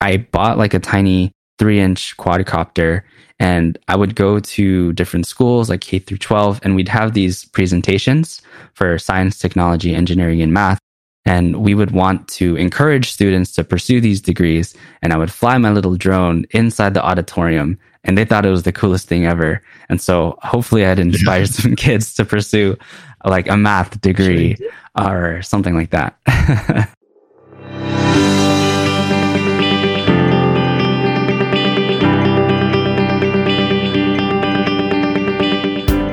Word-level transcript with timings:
I 0.00 0.18
bought 0.18 0.58
like 0.58 0.74
a 0.74 0.78
tiny 0.78 1.32
three 1.58 1.80
inch 1.80 2.16
quadcopter 2.16 3.02
and 3.38 3.78
I 3.88 3.96
would 3.96 4.14
go 4.14 4.38
to 4.38 4.92
different 4.94 5.26
schools 5.26 5.68
like 5.68 5.82
K 5.82 5.98
through 5.98 6.18
12 6.18 6.60
and 6.62 6.74
we'd 6.74 6.88
have 6.88 7.12
these 7.12 7.44
presentations 7.46 8.40
for 8.74 8.98
science, 8.98 9.38
technology, 9.38 9.94
engineering, 9.94 10.40
and 10.40 10.52
math. 10.52 10.78
And 11.24 11.56
we 11.56 11.74
would 11.74 11.90
want 11.90 12.28
to 12.28 12.56
encourage 12.56 13.10
students 13.10 13.52
to 13.54 13.64
pursue 13.64 14.00
these 14.00 14.20
degrees. 14.20 14.74
And 15.02 15.12
I 15.12 15.16
would 15.16 15.32
fly 15.32 15.58
my 15.58 15.70
little 15.70 15.96
drone 15.96 16.46
inside 16.50 16.94
the 16.94 17.04
auditorium 17.04 17.78
and 18.04 18.16
they 18.16 18.24
thought 18.24 18.46
it 18.46 18.50
was 18.50 18.62
the 18.62 18.72
coolest 18.72 19.08
thing 19.08 19.26
ever. 19.26 19.60
And 19.88 20.00
so 20.00 20.38
hopefully 20.42 20.86
I'd 20.86 20.98
inspire 21.00 21.40
yeah. 21.40 21.46
some 21.46 21.76
kids 21.76 22.14
to 22.14 22.24
pursue 22.24 22.76
like 23.24 23.48
a 23.48 23.56
math 23.56 24.00
degree 24.00 24.56
or 24.98 25.42
something 25.42 25.74
like 25.74 25.90
that. 25.90 26.16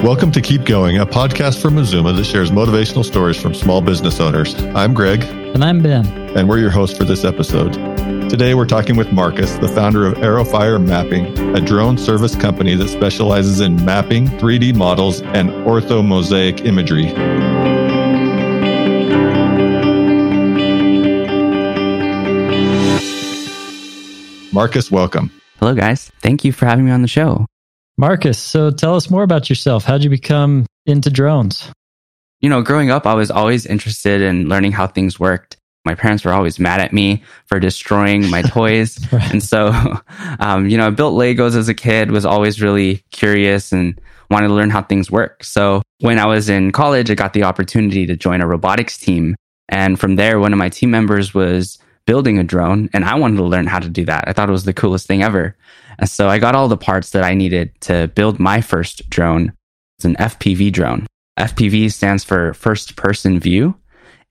Welcome 0.03 0.33
to 0.33 0.41
Keep 0.41 0.65
Going, 0.65 0.97
a 0.97 1.05
podcast 1.05 1.61
from 1.61 1.75
Mazuma 1.75 2.11
that 2.11 2.25
shares 2.25 2.51
motivational 2.51 3.05
stories 3.05 3.41
from 3.41 3.53
small 3.53 3.79
business 3.79 4.19
owners. 4.19 4.53
I'm 4.75 4.93
Greg. 4.93 5.23
And 5.23 5.63
I'm 5.63 5.81
Ben. 5.81 6.05
And 6.37 6.49
we're 6.49 6.57
your 6.59 6.71
hosts 6.71 6.97
for 6.97 7.05
this 7.05 7.23
episode. 7.23 7.71
Today 8.29 8.53
we're 8.53 8.65
talking 8.65 8.97
with 8.97 9.13
Marcus, 9.13 9.55
the 9.59 9.69
founder 9.69 10.05
of 10.05 10.15
Aerofire 10.15 10.85
Mapping, 10.85 11.55
a 11.55 11.61
drone 11.61 11.97
service 11.97 12.35
company 12.35 12.75
that 12.75 12.89
specializes 12.89 13.61
in 13.61 13.77
mapping, 13.85 14.27
3D 14.27 14.75
models, 14.75 15.21
and 15.21 15.49
orthomosaic 15.65 16.65
imagery. 16.65 17.13
Marcus, 24.51 24.91
welcome. 24.91 25.31
Hello, 25.59 25.73
guys. 25.73 26.11
Thank 26.19 26.43
you 26.43 26.51
for 26.51 26.65
having 26.65 26.83
me 26.83 26.91
on 26.91 27.01
the 27.01 27.07
show. 27.07 27.45
Marcus, 27.97 28.39
so 28.39 28.71
tell 28.71 28.95
us 28.95 29.09
more 29.09 29.23
about 29.23 29.49
yourself. 29.49 29.83
How'd 29.83 30.03
you 30.03 30.09
become 30.09 30.65
into 30.85 31.09
drones? 31.09 31.69
You 32.41 32.49
know, 32.49 32.61
growing 32.61 32.89
up, 32.89 33.05
I 33.05 33.13
was 33.13 33.31
always 33.31 33.65
interested 33.65 34.21
in 34.21 34.49
learning 34.49 34.73
how 34.73 34.87
things 34.87 35.19
worked. 35.19 35.57
My 35.85 35.95
parents 35.95 36.25
were 36.25 36.33
always 36.33 36.59
mad 36.59 36.79
at 36.79 36.93
me 36.93 37.23
for 37.45 37.59
destroying 37.59 38.29
my 38.29 38.41
toys. 38.47 38.99
right. 39.11 39.31
And 39.31 39.43
so, 39.43 39.71
um, 40.39 40.67
you 40.67 40.77
know, 40.77 40.87
I 40.87 40.89
built 40.89 41.13
Legos 41.13 41.55
as 41.55 41.69
a 41.69 41.73
kid, 41.73 42.11
was 42.11 42.25
always 42.25 42.61
really 42.61 43.03
curious 43.11 43.71
and 43.71 43.99
wanted 44.29 44.47
to 44.47 44.53
learn 44.53 44.69
how 44.69 44.81
things 44.81 45.11
work. 45.11 45.43
So 45.43 45.81
when 45.99 46.19
I 46.19 46.25
was 46.25 46.49
in 46.49 46.71
college, 46.71 47.11
I 47.11 47.15
got 47.15 47.33
the 47.33 47.43
opportunity 47.43 48.05
to 48.07 48.15
join 48.15 48.41
a 48.41 48.47
robotics 48.47 48.97
team. 48.97 49.35
And 49.69 49.99
from 49.99 50.15
there, 50.15 50.39
one 50.39 50.53
of 50.53 50.59
my 50.59 50.69
team 50.69 50.91
members 50.91 51.33
was 51.33 51.77
building 52.05 52.37
a 52.37 52.43
drone 52.43 52.89
and 52.93 53.05
I 53.05 53.15
wanted 53.15 53.37
to 53.37 53.43
learn 53.43 53.67
how 53.67 53.79
to 53.79 53.89
do 53.89 54.05
that. 54.05 54.25
I 54.27 54.33
thought 54.33 54.49
it 54.49 54.53
was 54.53 54.65
the 54.65 54.73
coolest 54.73 55.07
thing 55.07 55.23
ever. 55.23 55.55
And 55.99 56.09
so 56.09 56.27
I 56.27 56.39
got 56.39 56.55
all 56.55 56.67
the 56.67 56.77
parts 56.77 57.11
that 57.11 57.23
I 57.23 57.33
needed 57.33 57.71
to 57.81 58.07
build 58.09 58.39
my 58.39 58.61
first 58.61 59.09
drone. 59.09 59.53
It's 59.97 60.05
an 60.05 60.15
FPV 60.15 60.71
drone. 60.73 61.07
FPV 61.39 61.91
stands 61.91 62.23
for 62.23 62.53
first 62.53 62.95
person 62.95 63.39
view. 63.39 63.75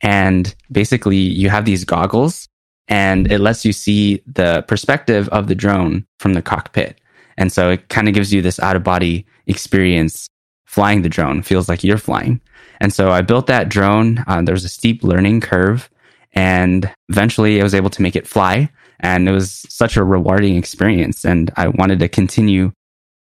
And 0.00 0.54
basically 0.70 1.16
you 1.16 1.48
have 1.48 1.64
these 1.64 1.84
goggles 1.84 2.48
and 2.88 3.30
it 3.30 3.38
lets 3.38 3.64
you 3.64 3.72
see 3.72 4.22
the 4.26 4.62
perspective 4.68 5.28
of 5.28 5.46
the 5.46 5.54
drone 5.54 6.06
from 6.18 6.34
the 6.34 6.42
cockpit. 6.42 7.00
And 7.38 7.52
so 7.52 7.70
it 7.70 7.88
kind 7.88 8.08
of 8.08 8.14
gives 8.14 8.32
you 8.32 8.42
this 8.42 8.60
out 8.60 8.76
of 8.76 8.82
body 8.82 9.24
experience 9.46 10.28
flying 10.66 11.02
the 11.02 11.08
drone. 11.08 11.42
Feels 11.42 11.68
like 11.68 11.84
you're 11.84 11.98
flying. 11.98 12.40
And 12.80 12.92
so 12.92 13.10
I 13.10 13.22
built 13.22 13.46
that 13.46 13.68
drone. 13.68 14.24
Uh, 14.26 14.42
there 14.42 14.54
was 14.54 14.64
a 14.64 14.68
steep 14.68 15.04
learning 15.04 15.40
curve 15.40 15.88
and 16.32 16.90
eventually 17.08 17.60
I 17.60 17.62
was 17.62 17.74
able 17.74 17.90
to 17.90 18.02
make 18.02 18.16
it 18.16 18.26
fly. 18.26 18.70
And 19.00 19.28
it 19.28 19.32
was 19.32 19.66
such 19.68 19.96
a 19.96 20.04
rewarding 20.04 20.56
experience. 20.56 21.24
And 21.24 21.50
I 21.56 21.68
wanted 21.68 21.98
to 22.00 22.08
continue 22.08 22.72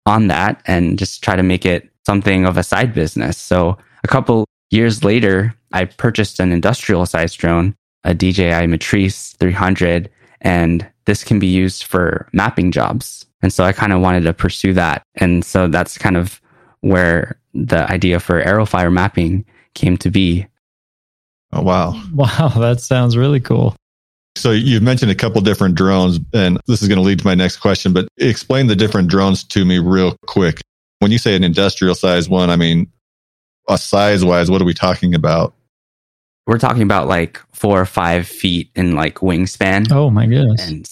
on 0.06 0.26
that 0.26 0.60
and 0.66 0.98
just 0.98 1.22
try 1.22 1.36
to 1.36 1.42
make 1.42 1.64
it 1.64 1.88
something 2.04 2.46
of 2.46 2.56
a 2.56 2.62
side 2.62 2.92
business. 2.94 3.38
So 3.38 3.78
a 4.02 4.08
couple 4.08 4.44
years 4.70 5.04
later, 5.04 5.54
I 5.72 5.84
purchased 5.84 6.40
an 6.40 6.50
industrial 6.50 7.06
sized 7.06 7.38
drone, 7.38 7.74
a 8.04 8.14
DJI 8.14 8.66
Matrice 8.66 9.36
300, 9.38 10.10
and 10.40 10.88
this 11.04 11.24
can 11.24 11.38
be 11.38 11.46
used 11.46 11.84
for 11.84 12.28
mapping 12.32 12.72
jobs. 12.72 13.26
And 13.42 13.52
so 13.52 13.64
I 13.64 13.72
kind 13.72 13.92
of 13.92 14.00
wanted 14.00 14.22
to 14.22 14.32
pursue 14.32 14.72
that. 14.74 15.02
And 15.16 15.44
so 15.44 15.68
that's 15.68 15.98
kind 15.98 16.16
of 16.16 16.40
where 16.80 17.38
the 17.54 17.90
idea 17.90 18.20
for 18.20 18.42
Aerofire 18.42 18.92
mapping 18.92 19.44
came 19.74 19.96
to 19.98 20.10
be. 20.10 20.46
Oh, 21.52 21.62
wow. 21.62 22.00
Wow. 22.12 22.48
That 22.48 22.80
sounds 22.80 23.16
really 23.16 23.40
cool. 23.40 23.74
So 24.36 24.52
you've 24.52 24.82
mentioned 24.82 25.10
a 25.10 25.16
couple 25.16 25.40
different 25.40 25.74
drones, 25.74 26.20
and 26.32 26.60
this 26.66 26.80
is 26.80 26.88
going 26.88 26.98
to 26.98 27.02
lead 27.02 27.18
to 27.18 27.24
my 27.24 27.34
next 27.34 27.56
question, 27.56 27.92
but 27.92 28.06
explain 28.18 28.68
the 28.68 28.76
different 28.76 29.08
drones 29.08 29.42
to 29.44 29.64
me 29.64 29.78
real 29.78 30.16
quick. 30.26 30.60
When 31.00 31.10
you 31.10 31.18
say 31.18 31.34
an 31.34 31.42
industrial 31.42 31.94
size 31.96 32.28
one, 32.28 32.48
I 32.48 32.56
mean, 32.56 32.90
a 33.68 33.76
size 33.76 34.24
wise, 34.24 34.50
what 34.50 34.62
are 34.62 34.64
we 34.64 34.74
talking 34.74 35.14
about? 35.14 35.54
We're 36.46 36.58
talking 36.58 36.82
about 36.82 37.08
like 37.08 37.40
four 37.52 37.80
or 37.80 37.84
five 37.86 38.26
feet 38.26 38.70
in 38.74 38.94
like 38.94 39.16
wingspan. 39.16 39.90
Oh 39.90 40.08
my 40.08 40.26
goodness. 40.26 40.66
And 40.68 40.88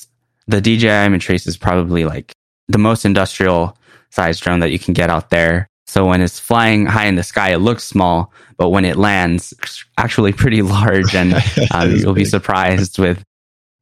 the 0.47 0.61
DJI 0.61 1.09
Matrice 1.09 1.47
is 1.47 1.57
probably 1.57 2.05
like 2.05 2.33
the 2.69 2.79
most 2.79 3.05
industrial 3.05 3.79
size 4.11 4.39
drone 4.39 4.61
that 4.61 4.71
you 4.71 4.79
can 4.79 4.93
get 4.93 5.09
out 5.09 5.31
there. 5.31 5.69
So 5.87 6.05
when 6.05 6.21
it's 6.21 6.39
flying 6.39 6.87
high 6.87 7.07
in 7.07 7.15
the 7.15 7.23
sky, 7.23 7.51
it 7.51 7.59
looks 7.59 7.85
small, 7.85 8.33
but 8.57 8.71
when 8.71 8.85
it 8.85 8.97
lands, 8.97 9.53
it's 9.63 9.85
actually 9.99 10.33
pretty 10.33 10.63
large, 10.77 11.15
and 11.15 11.35
um, 11.73 11.93
you'll 11.93 12.15
big. 12.15 12.23
be 12.23 12.25
surprised 12.25 12.99
with 12.99 13.23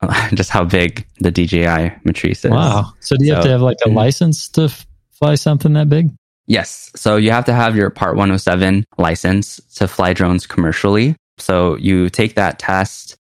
just 0.35 0.51
how 0.51 0.65
big 0.65 1.07
the 1.21 1.31
DJI 1.31 1.97
Matrice 2.05 2.45
is. 2.45 2.51
Wow. 2.51 2.93
So 3.01 3.17
do 3.17 3.25
you 3.25 3.31
so, 3.31 3.37
have 3.37 3.45
to 3.45 3.51
have 3.51 3.63
like 3.63 3.79
a 3.87 3.89
license 3.89 4.49
to 4.51 4.65
f- 4.65 4.87
fly 5.13 5.35
something 5.35 5.73
that 5.75 5.89
big? 5.89 6.11
Yes. 6.47 6.91
So 6.95 7.17
you 7.17 7.31
have 7.31 7.45
to 7.47 7.55
have 7.55 7.77
your 7.77 7.91
Part 7.91 8.17
107 8.17 8.85
license 8.99 9.61
to 9.77 9.89
fly 9.89 10.13
drones 10.13 10.47
commercially. 10.47 11.17
So 11.39 11.77
you 11.79 12.11
take 12.11 12.35
that 12.35 12.59
test. 12.59 13.17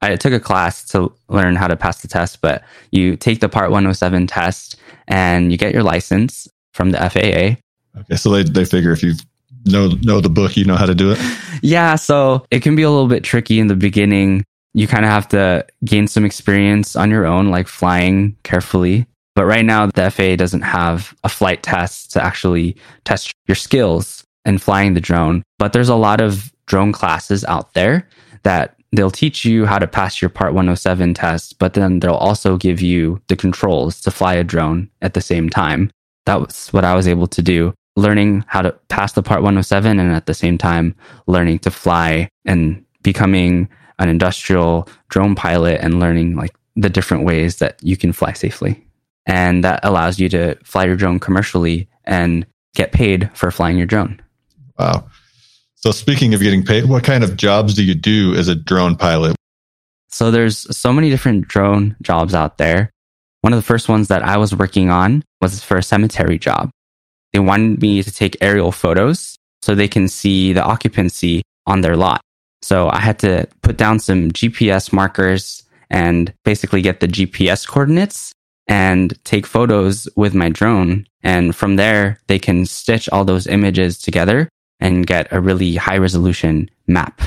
I 0.00 0.16
took 0.16 0.32
a 0.32 0.40
class 0.40 0.84
to 0.88 1.12
learn 1.28 1.56
how 1.56 1.68
to 1.68 1.76
pass 1.76 2.02
the 2.02 2.08
test, 2.08 2.40
but 2.40 2.62
you 2.90 3.16
take 3.16 3.40
the 3.40 3.48
Part 3.48 3.70
107 3.70 4.26
test 4.26 4.76
and 5.08 5.50
you 5.50 5.58
get 5.58 5.72
your 5.72 5.82
license 5.82 6.48
from 6.72 6.90
the 6.90 6.98
FAA. 6.98 7.60
Okay. 7.96 8.16
So 8.16 8.30
they, 8.30 8.42
they 8.42 8.64
figure 8.64 8.92
if 8.92 9.02
you 9.02 9.14
know 9.66 9.88
know 10.02 10.20
the 10.20 10.30
book, 10.30 10.56
you 10.56 10.64
know 10.64 10.76
how 10.76 10.86
to 10.86 10.94
do 10.94 11.12
it. 11.12 11.18
Yeah, 11.64 11.94
so 11.94 12.44
it 12.50 12.60
can 12.60 12.74
be 12.74 12.82
a 12.82 12.90
little 12.90 13.06
bit 13.06 13.22
tricky 13.22 13.60
in 13.60 13.68
the 13.68 13.76
beginning 13.76 14.44
you 14.74 14.86
kind 14.86 15.04
of 15.04 15.10
have 15.10 15.28
to 15.28 15.66
gain 15.84 16.08
some 16.08 16.24
experience 16.24 16.96
on 16.96 17.10
your 17.10 17.26
own, 17.26 17.50
like 17.50 17.68
flying 17.68 18.36
carefully. 18.42 19.06
But 19.34 19.46
right 19.46 19.64
now, 19.64 19.86
the 19.86 20.10
FAA 20.10 20.36
doesn't 20.36 20.62
have 20.62 21.14
a 21.24 21.28
flight 21.28 21.62
test 21.62 22.12
to 22.12 22.24
actually 22.24 22.76
test 23.04 23.32
your 23.46 23.54
skills 23.54 24.24
in 24.44 24.58
flying 24.58 24.94
the 24.94 25.00
drone. 25.00 25.42
But 25.58 25.72
there's 25.72 25.88
a 25.88 25.94
lot 25.94 26.20
of 26.20 26.52
drone 26.66 26.92
classes 26.92 27.44
out 27.44 27.74
there 27.74 28.08
that 28.42 28.76
they'll 28.92 29.10
teach 29.10 29.44
you 29.44 29.64
how 29.64 29.78
to 29.78 29.86
pass 29.86 30.20
your 30.20 30.28
Part 30.28 30.52
107 30.52 31.14
test, 31.14 31.58
but 31.58 31.74
then 31.74 32.00
they'll 32.00 32.14
also 32.14 32.56
give 32.56 32.82
you 32.82 33.20
the 33.28 33.36
controls 33.36 34.00
to 34.02 34.10
fly 34.10 34.34
a 34.34 34.44
drone 34.44 34.90
at 35.00 35.14
the 35.14 35.20
same 35.20 35.48
time. 35.48 35.90
That 36.26 36.40
was 36.40 36.68
what 36.68 36.84
I 36.84 36.94
was 36.94 37.08
able 37.08 37.26
to 37.28 37.42
do, 37.42 37.74
learning 37.96 38.44
how 38.46 38.62
to 38.62 38.72
pass 38.88 39.12
the 39.12 39.22
Part 39.22 39.42
107 39.42 39.98
and 39.98 40.14
at 40.14 40.26
the 40.26 40.34
same 40.34 40.58
time 40.58 40.94
learning 41.26 41.58
to 41.60 41.70
fly 41.70 42.28
and 42.44 42.84
becoming 43.02 43.68
an 43.98 44.08
industrial 44.08 44.88
drone 45.08 45.34
pilot 45.34 45.80
and 45.82 46.00
learning 46.00 46.36
like 46.36 46.54
the 46.76 46.88
different 46.88 47.24
ways 47.24 47.56
that 47.56 47.78
you 47.82 47.96
can 47.96 48.12
fly 48.12 48.32
safely. 48.32 48.84
And 49.26 49.62
that 49.62 49.80
allows 49.82 50.18
you 50.18 50.28
to 50.30 50.56
fly 50.64 50.84
your 50.84 50.96
drone 50.96 51.20
commercially 51.20 51.88
and 52.04 52.46
get 52.74 52.92
paid 52.92 53.30
for 53.34 53.50
flying 53.50 53.76
your 53.76 53.86
drone. 53.86 54.20
Wow. 54.78 55.06
So 55.76 55.90
speaking 55.90 56.32
of 56.34 56.40
getting 56.40 56.64
paid, 56.64 56.86
what 56.86 57.04
kind 57.04 57.22
of 57.22 57.36
jobs 57.36 57.74
do 57.74 57.84
you 57.84 57.94
do 57.94 58.34
as 58.34 58.48
a 58.48 58.54
drone 58.54 58.96
pilot? 58.96 59.36
So 60.08 60.30
there's 60.30 60.76
so 60.76 60.92
many 60.92 61.10
different 61.10 61.48
drone 61.48 61.96
jobs 62.02 62.34
out 62.34 62.58
there. 62.58 62.90
One 63.42 63.52
of 63.52 63.58
the 63.58 63.66
first 63.66 63.88
ones 63.88 64.08
that 64.08 64.22
I 64.22 64.36
was 64.36 64.54
working 64.54 64.90
on 64.90 65.24
was 65.40 65.62
for 65.62 65.76
a 65.76 65.82
cemetery 65.82 66.38
job. 66.38 66.70
They 67.32 67.38
wanted 67.38 67.80
me 67.80 68.02
to 68.02 68.10
take 68.10 68.36
aerial 68.40 68.72
photos 68.72 69.36
so 69.62 69.74
they 69.74 69.88
can 69.88 70.08
see 70.08 70.52
the 70.52 70.62
occupancy 70.62 71.42
on 71.66 71.80
their 71.80 71.96
lot. 71.96 72.20
So 72.62 72.88
I 72.90 73.00
had 73.00 73.18
to 73.20 73.48
put 73.62 73.76
down 73.76 73.98
some 73.98 74.30
GPS 74.30 74.92
markers 74.92 75.64
and 75.90 76.32
basically 76.44 76.82
get 76.82 77.00
the 77.00 77.08
GPS 77.08 77.66
coordinates 77.66 78.32
and 78.66 79.18
take 79.24 79.46
photos 79.46 80.08
with 80.16 80.34
my 80.34 80.48
drone. 80.48 81.06
And 81.22 81.54
from 81.54 81.76
there, 81.76 82.20
they 82.28 82.38
can 82.38 82.66
stitch 82.66 83.08
all 83.10 83.24
those 83.24 83.46
images 83.46 83.98
together 83.98 84.48
and 84.80 85.06
get 85.06 85.28
a 85.32 85.40
really 85.40 85.76
high 85.76 85.98
resolution 85.98 86.70
map. 86.86 87.20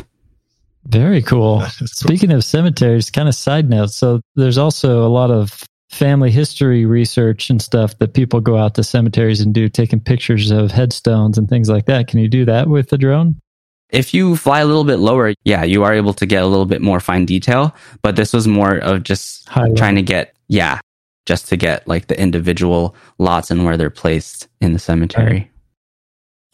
Very 0.86 1.22
cool. 1.22 1.60
cool. 1.78 1.88
Speaking 1.88 2.32
of 2.32 2.44
cemeteries, 2.44 3.10
kind 3.12 3.28
of 3.28 3.36
side 3.36 3.70
note. 3.70 3.92
So 3.92 4.22
there's 4.36 4.58
also 4.58 5.06
a 5.06 5.10
lot 5.10 5.32
of 5.32 5.64
family 5.96 6.30
history 6.30 6.86
research 6.86 7.50
and 7.50 7.62
stuff 7.62 7.98
that 8.00 8.14
people 8.14 8.42
go 8.42 8.58
out 8.58 8.76
to 8.76 8.84
cemeteries 8.84 9.40
and 9.42 9.54
do, 9.54 9.70
taking 9.70 10.00
pictures 10.00 10.52
of 10.52 10.72
headstones 10.72 11.38
and 11.38 11.50
things 11.50 11.70
like 11.70 11.86
that. 11.86 12.08
Can 12.08 12.20
you 12.20 12.28
do 12.28 12.46
that 12.46 12.68
with 12.68 12.92
a 12.94 12.98
drone? 12.98 13.40
If 13.90 14.14
you 14.14 14.36
fly 14.36 14.60
a 14.60 14.66
little 14.66 14.84
bit 14.84 14.98
lower, 14.98 15.34
yeah, 15.46 15.64
you 15.64 15.84
are 15.84 15.94
able 15.94 16.14
to 16.16 16.26
get 16.26 16.44
a 16.44 16.48
little 16.48 16.66
bit 16.66 16.82
more 16.82 17.00
fine 17.00 17.26
detail, 17.26 17.74
but 18.02 18.16
this 18.16 18.34
was 18.34 18.48
more 18.48 18.78
of 18.78 19.04
just 19.04 19.48
trying 19.48 19.96
to 19.96 20.02
get, 20.02 20.36
yeah, 20.48 20.80
just 21.26 21.48
to 21.50 21.58
get 21.58 21.88
like 21.88 22.08
the 22.08 22.20
individual 22.20 22.96
lots 23.18 23.50
and 23.50 23.64
where 23.64 23.78
they're 23.78 23.90
placed 23.90 24.48
in 24.60 24.74
the 24.74 24.80
cemetery. 24.80 25.34
Right. 25.34 25.52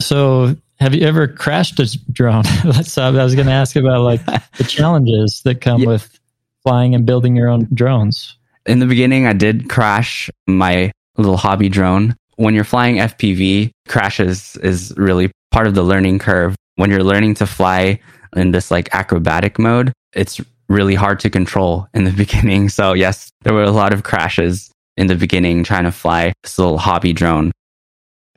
So, 0.02 0.56
have 0.80 0.96
you 0.96 1.06
ever 1.06 1.28
crashed 1.28 1.80
a 1.80 1.98
drone? 2.12 2.44
That's 2.64 2.98
I 2.98 3.10
was 3.10 3.36
going 3.36 3.48
to 3.48 3.54
ask 3.54 3.76
about 3.76 4.02
like 4.02 4.24
the 4.58 4.64
challenges 4.64 5.42
that 5.46 5.62
come 5.62 5.82
yeah. 5.82 5.88
with 5.88 6.20
flying 6.64 6.94
and 6.96 7.06
building 7.06 7.36
your 7.36 7.48
own 7.48 7.68
drones. 7.74 8.38
In 8.66 8.80
the 8.80 8.86
beginning, 8.86 9.26
I 9.26 9.34
did 9.34 9.70
crash 9.70 10.30
my 10.48 10.92
little 11.18 11.38
hobby 11.38 11.70
drone. 11.70 12.16
When 12.36 12.54
you're 12.54 12.64
flying 12.64 12.98
FPV, 12.98 13.72
crashes 13.88 14.56
is 14.58 14.94
really 14.98 15.32
part 15.52 15.68
of 15.68 15.76
the 15.76 15.84
learning 15.84 16.20
curve. 16.20 16.56
When 16.76 16.90
you're 16.90 17.04
learning 17.04 17.36
to 17.36 17.46
fly 17.46 18.00
in 18.36 18.52
this 18.52 18.72
like 18.72 18.94
acrobatic 18.94 19.60
mode, 19.60 19.94
it's 20.14 20.40
really 20.70 20.96
hard 20.96 21.20
to 21.22 21.30
control 21.30 21.88
in 21.94 22.06
the 22.06 22.12
beginning. 22.24 22.70
So 22.70 22.94
yes, 22.94 23.30
there 23.42 23.54
were 23.54 23.64
a 23.64 23.72
lot 23.72 23.94
of 23.94 24.04
crashes 24.04 24.72
in 24.98 25.08
the 25.08 25.16
beginning 25.16 25.64
trying 25.64 25.84
to 25.86 25.92
fly 25.92 26.34
this 26.44 26.58
little 26.58 26.78
hobby 26.78 27.14
drone. 27.14 27.52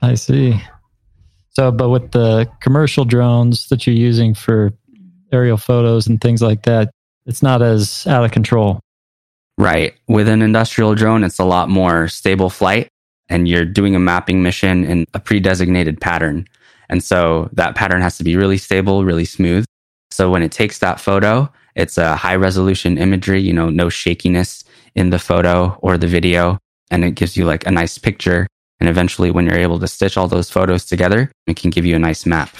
I 0.02 0.14
see. 0.14 0.60
So, 1.50 1.70
but 1.70 1.88
with 1.88 2.10
the 2.10 2.50
commercial 2.60 3.04
drones 3.04 3.68
that 3.68 3.86
you're 3.86 3.96
using 3.96 4.34
for 4.34 4.72
aerial 5.32 5.56
photos 5.56 6.06
and 6.06 6.20
things 6.20 6.42
like 6.42 6.62
that, 6.64 6.90
it's 7.26 7.42
not 7.42 7.62
as 7.62 8.06
out 8.06 8.24
of 8.24 8.32
control. 8.32 8.80
Right. 9.56 9.94
With 10.08 10.28
an 10.28 10.42
industrial 10.42 10.94
drone, 10.94 11.24
it's 11.24 11.38
a 11.38 11.44
lot 11.44 11.68
more 11.68 12.08
stable 12.08 12.50
flight 12.50 12.88
and 13.28 13.48
you're 13.48 13.64
doing 13.64 13.94
a 13.94 14.00
mapping 14.00 14.42
mission 14.42 14.84
in 14.84 15.06
a 15.14 15.20
pre 15.20 15.40
designated 15.40 16.00
pattern. 16.00 16.46
And 16.88 17.02
so 17.02 17.48
that 17.52 17.74
pattern 17.74 18.02
has 18.02 18.18
to 18.18 18.24
be 18.24 18.36
really 18.36 18.58
stable, 18.58 19.04
really 19.04 19.24
smooth. 19.24 19.64
So 20.10 20.30
when 20.30 20.42
it 20.42 20.52
takes 20.52 20.78
that 20.78 21.00
photo, 21.00 21.50
it's 21.74 21.98
a 21.98 22.14
high 22.14 22.36
resolution 22.36 22.98
imagery, 22.98 23.40
you 23.40 23.52
know, 23.52 23.70
no 23.70 23.88
shakiness 23.88 24.64
in 24.94 25.10
the 25.10 25.18
photo 25.18 25.76
or 25.82 25.98
the 25.98 26.06
video. 26.06 26.58
And 26.90 27.04
it 27.04 27.12
gives 27.12 27.36
you 27.36 27.46
like 27.46 27.66
a 27.66 27.70
nice 27.70 27.98
picture. 27.98 28.46
And 28.80 28.88
eventually, 28.88 29.30
when 29.30 29.46
you're 29.46 29.56
able 29.56 29.78
to 29.78 29.88
stitch 29.88 30.16
all 30.16 30.28
those 30.28 30.50
photos 30.50 30.84
together, 30.84 31.32
it 31.46 31.56
can 31.56 31.70
give 31.70 31.86
you 31.86 31.96
a 31.96 31.98
nice 31.98 32.26
map. 32.26 32.54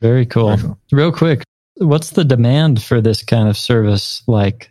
Very 0.00 0.24
cool. 0.24 0.78
Real 0.92 1.10
quick, 1.10 1.42
what's 1.76 2.10
the 2.10 2.24
demand 2.24 2.82
for 2.82 3.00
this 3.00 3.22
kind 3.22 3.48
of 3.48 3.58
service 3.58 4.22
like? 4.26 4.70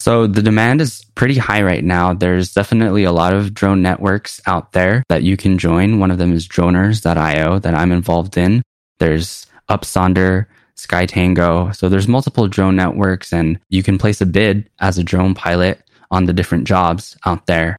So 0.00 0.26
the 0.26 0.42
demand 0.42 0.80
is 0.80 1.04
pretty 1.14 1.36
high 1.36 1.62
right 1.62 1.84
now. 1.84 2.14
There's 2.14 2.54
definitely 2.54 3.04
a 3.04 3.12
lot 3.12 3.34
of 3.34 3.52
drone 3.52 3.82
networks 3.82 4.40
out 4.46 4.72
there 4.72 5.04
that 5.10 5.22
you 5.22 5.36
can 5.36 5.58
join. 5.58 6.00
One 6.00 6.10
of 6.10 6.16
them 6.16 6.32
is 6.32 6.48
droners.io 6.48 7.58
that 7.58 7.74
I'm 7.74 7.92
involved 7.92 8.38
in. 8.38 8.62
There's 8.98 9.46
Upsonder, 9.68 10.46
SkyTango. 10.76 11.76
So 11.76 11.90
there's 11.90 12.08
multiple 12.08 12.48
drone 12.48 12.76
networks 12.76 13.30
and 13.30 13.60
you 13.68 13.82
can 13.82 13.98
place 13.98 14.22
a 14.22 14.26
bid 14.26 14.70
as 14.78 14.96
a 14.96 15.04
drone 15.04 15.34
pilot 15.34 15.82
on 16.10 16.24
the 16.24 16.32
different 16.32 16.66
jobs 16.66 17.16
out 17.26 17.44
there. 17.44 17.76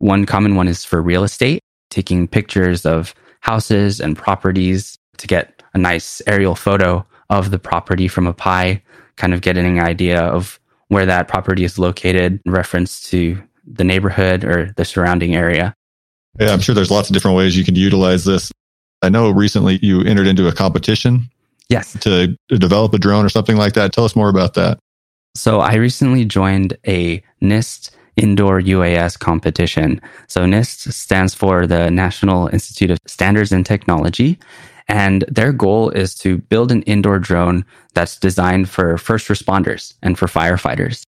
One 0.00 0.26
common 0.26 0.54
one 0.54 0.68
is 0.68 0.84
for 0.84 1.00
real 1.00 1.24
estate, 1.24 1.60
taking 1.88 2.28
pictures 2.28 2.84
of 2.84 3.14
houses 3.40 4.00
and 4.00 4.18
properties 4.18 4.98
to 5.16 5.26
get 5.26 5.62
a 5.72 5.78
nice 5.78 6.20
aerial 6.26 6.54
photo 6.54 7.06
of 7.30 7.50
the 7.50 7.58
property 7.58 8.06
from 8.06 8.26
a 8.26 8.34
pie, 8.34 8.82
kind 9.16 9.32
of 9.32 9.40
getting 9.40 9.78
an 9.78 9.84
idea 9.84 10.20
of 10.20 10.60
where 10.88 11.06
that 11.06 11.28
property 11.28 11.64
is 11.64 11.78
located 11.78 12.40
in 12.44 12.52
reference 12.52 13.00
to 13.10 13.40
the 13.66 13.84
neighborhood 13.84 14.44
or 14.44 14.72
the 14.76 14.84
surrounding 14.84 15.34
area. 15.34 15.74
Yeah, 16.38 16.52
I'm 16.52 16.60
sure 16.60 16.74
there's 16.74 16.90
lots 16.90 17.08
of 17.10 17.14
different 17.14 17.36
ways 17.36 17.56
you 17.56 17.64
can 17.64 17.74
utilize 17.74 18.24
this. 18.24 18.50
I 19.02 19.08
know 19.08 19.30
recently 19.30 19.78
you 19.82 20.02
entered 20.02 20.26
into 20.26 20.48
a 20.48 20.52
competition. 20.52 21.28
Yes. 21.68 21.92
To, 22.00 22.36
to 22.48 22.58
develop 22.58 22.94
a 22.94 22.98
drone 22.98 23.24
or 23.24 23.28
something 23.28 23.56
like 23.56 23.74
that. 23.74 23.92
Tell 23.92 24.04
us 24.04 24.16
more 24.16 24.30
about 24.30 24.54
that. 24.54 24.78
So 25.34 25.60
I 25.60 25.74
recently 25.74 26.24
joined 26.24 26.76
a 26.86 27.22
NIST 27.42 27.90
indoor 28.16 28.60
UAS 28.60 29.18
competition. 29.18 30.00
So 30.26 30.44
NIST 30.44 30.92
stands 30.92 31.34
for 31.34 31.66
the 31.66 31.90
National 31.90 32.48
Institute 32.48 32.90
of 32.90 32.98
Standards 33.06 33.52
and 33.52 33.64
Technology. 33.64 34.38
And 34.88 35.24
their 35.28 35.52
goal 35.52 35.90
is 35.90 36.14
to 36.16 36.38
build 36.38 36.72
an 36.72 36.82
indoor 36.82 37.18
drone 37.18 37.64
that's 37.94 38.18
designed 38.18 38.70
for 38.70 38.96
first 38.96 39.28
responders 39.28 39.94
and 40.02 40.18
for 40.18 40.26
firefighters. 40.26 41.02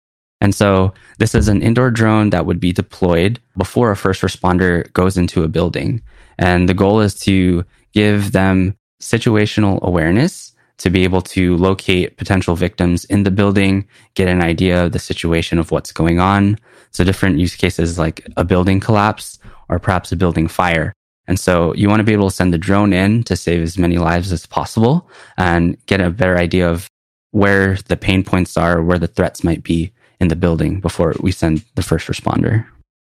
And 0.40 0.54
so 0.54 0.92
this 1.18 1.34
is 1.34 1.48
an 1.48 1.62
indoor 1.62 1.90
drone 1.90 2.30
that 2.30 2.46
would 2.46 2.60
be 2.60 2.72
deployed 2.72 3.40
before 3.56 3.90
a 3.90 3.96
first 3.96 4.22
responder 4.22 4.90
goes 4.92 5.16
into 5.16 5.42
a 5.42 5.48
building. 5.48 6.02
And 6.38 6.68
the 6.68 6.74
goal 6.74 7.00
is 7.00 7.14
to 7.20 7.64
give 7.92 8.32
them 8.32 8.76
situational 9.00 9.80
awareness 9.82 10.52
to 10.78 10.90
be 10.90 11.04
able 11.04 11.22
to 11.22 11.56
locate 11.56 12.18
potential 12.18 12.54
victims 12.54 13.04
in 13.06 13.22
the 13.22 13.30
building, 13.30 13.86
get 14.14 14.28
an 14.28 14.42
idea 14.42 14.84
of 14.84 14.92
the 14.92 14.98
situation 14.98 15.58
of 15.58 15.70
what's 15.70 15.92
going 15.92 16.20
on. 16.20 16.58
So 16.90 17.02
different 17.02 17.38
use 17.38 17.56
cases 17.56 17.98
like 17.98 18.26
a 18.36 18.44
building 18.44 18.80
collapse 18.80 19.38
or 19.68 19.78
perhaps 19.78 20.12
a 20.12 20.16
building 20.16 20.48
fire. 20.48 20.92
And 21.28 21.38
so 21.38 21.74
you 21.74 21.88
want 21.88 22.00
to 22.00 22.04
be 22.04 22.12
able 22.12 22.30
to 22.30 22.34
send 22.34 22.52
the 22.54 22.58
drone 22.58 22.92
in 22.92 23.22
to 23.24 23.36
save 23.36 23.62
as 23.62 23.78
many 23.78 23.98
lives 23.98 24.32
as 24.32 24.46
possible 24.46 25.08
and 25.36 25.76
get 25.86 26.00
a 26.00 26.10
better 26.10 26.36
idea 26.36 26.68
of 26.68 26.88
where 27.32 27.76
the 27.88 27.96
pain 27.96 28.22
points 28.22 28.56
are, 28.56 28.82
where 28.82 28.98
the 28.98 29.08
threats 29.08 29.44
might 29.44 29.62
be 29.62 29.92
in 30.20 30.28
the 30.28 30.36
building 30.36 30.80
before 30.80 31.14
we 31.20 31.32
send 31.32 31.64
the 31.74 31.82
first 31.82 32.06
responder. 32.06 32.66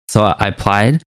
So 0.09 0.23
I 0.23 0.49
applied. 0.49 1.03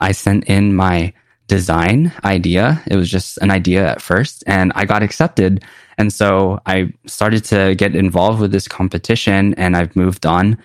I 0.00 0.12
sent 0.12 0.44
in 0.44 0.74
my 0.74 1.12
design 1.46 2.12
idea. 2.24 2.82
It 2.86 2.96
was 2.96 3.10
just 3.10 3.36
an 3.38 3.50
idea 3.50 3.86
at 3.86 4.00
first 4.00 4.44
and 4.46 4.72
I 4.76 4.84
got 4.84 5.02
accepted. 5.02 5.64
And 5.98 6.12
so 6.12 6.60
I 6.64 6.92
started 7.06 7.44
to 7.46 7.74
get 7.74 7.94
involved 7.94 8.40
with 8.40 8.52
this 8.52 8.68
competition 8.68 9.54
and 9.54 9.76
I've 9.76 9.94
moved 9.96 10.24
on 10.24 10.58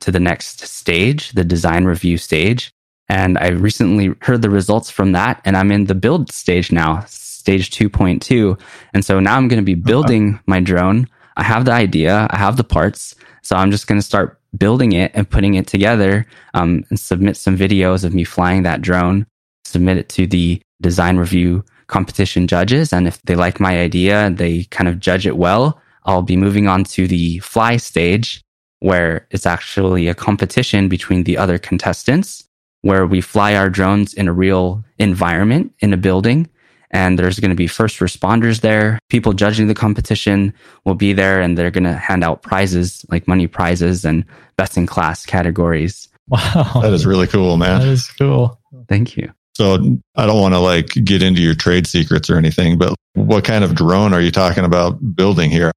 to 0.00 0.10
the 0.10 0.18
next 0.18 0.60
stage, 0.66 1.32
the 1.32 1.44
design 1.44 1.84
review 1.84 2.18
stage. 2.18 2.72
And 3.12 3.36
I 3.36 3.48
recently 3.48 4.14
heard 4.22 4.40
the 4.40 4.48
results 4.48 4.88
from 4.88 5.12
that 5.12 5.42
and 5.44 5.54
I'm 5.54 5.70
in 5.70 5.84
the 5.84 5.94
build 5.94 6.32
stage 6.32 6.72
now, 6.72 7.04
stage 7.08 7.68
2.2. 7.68 8.58
And 8.94 9.04
so 9.04 9.20
now 9.20 9.36
I'm 9.36 9.48
going 9.48 9.60
to 9.60 9.74
be 9.74 9.74
building 9.74 10.40
my 10.46 10.60
drone. 10.60 11.06
I 11.36 11.42
have 11.42 11.66
the 11.66 11.72
idea, 11.72 12.26
I 12.30 12.38
have 12.38 12.56
the 12.56 12.64
parts. 12.64 13.14
So 13.42 13.54
I'm 13.54 13.70
just 13.70 13.86
going 13.86 14.00
to 14.00 14.06
start 14.06 14.40
building 14.56 14.92
it 14.92 15.10
and 15.12 15.28
putting 15.28 15.56
it 15.56 15.66
together 15.66 16.26
um, 16.54 16.84
and 16.88 16.98
submit 16.98 17.36
some 17.36 17.54
videos 17.54 18.02
of 18.02 18.14
me 18.14 18.24
flying 18.24 18.62
that 18.62 18.80
drone, 18.80 19.26
submit 19.66 19.98
it 19.98 20.08
to 20.08 20.26
the 20.26 20.62
design 20.80 21.18
review 21.18 21.62
competition 21.88 22.46
judges. 22.46 22.94
And 22.94 23.06
if 23.06 23.20
they 23.24 23.36
like 23.36 23.60
my 23.60 23.78
idea, 23.78 24.30
they 24.30 24.64
kind 24.70 24.88
of 24.88 25.00
judge 25.00 25.26
it 25.26 25.36
well, 25.36 25.78
I'll 26.06 26.22
be 26.22 26.38
moving 26.38 26.66
on 26.66 26.84
to 26.84 27.06
the 27.06 27.40
fly 27.40 27.76
stage 27.76 28.40
where 28.78 29.26
it's 29.30 29.44
actually 29.44 30.08
a 30.08 30.14
competition 30.14 30.88
between 30.88 31.24
the 31.24 31.36
other 31.36 31.58
contestants 31.58 32.48
where 32.82 33.06
we 33.06 33.20
fly 33.20 33.54
our 33.54 33.70
drones 33.70 34.12
in 34.14 34.28
a 34.28 34.32
real 34.32 34.84
environment 34.98 35.72
in 35.80 35.92
a 35.92 35.96
building. 35.96 36.48
And 36.90 37.18
there's 37.18 37.40
going 37.40 37.50
to 37.50 37.56
be 37.56 37.66
first 37.66 38.00
responders 38.00 38.60
there. 38.60 38.98
People 39.08 39.32
judging 39.32 39.66
the 39.66 39.74
competition 39.74 40.52
will 40.84 40.94
be 40.94 41.14
there 41.14 41.40
and 41.40 41.56
they're 41.56 41.70
going 41.70 41.84
to 41.84 41.94
hand 41.94 42.22
out 42.22 42.42
prizes 42.42 43.06
like 43.10 43.26
money 43.26 43.46
prizes 43.46 44.04
and 44.04 44.26
best 44.56 44.76
in 44.76 44.86
class 44.86 45.24
categories. 45.24 46.08
Wow. 46.28 46.80
That 46.82 46.92
is 46.92 47.06
really 47.06 47.26
cool, 47.26 47.56
man. 47.56 47.80
That 47.80 47.88
is 47.88 48.10
cool. 48.18 48.60
Thank 48.88 49.16
you. 49.16 49.32
So 49.54 49.98
I 50.16 50.26
don't 50.26 50.40
want 50.40 50.54
to 50.54 50.58
like 50.58 50.88
get 51.04 51.22
into 51.22 51.40
your 51.40 51.54
trade 51.54 51.86
secrets 51.86 52.28
or 52.28 52.36
anything, 52.36 52.78
but 52.78 52.94
what 53.14 53.44
kind 53.44 53.64
of 53.64 53.74
drone 53.74 54.12
are 54.12 54.20
you 54.20 54.30
talking 54.30 54.64
about 54.64 54.98
building 55.14 55.50
here? 55.50 55.72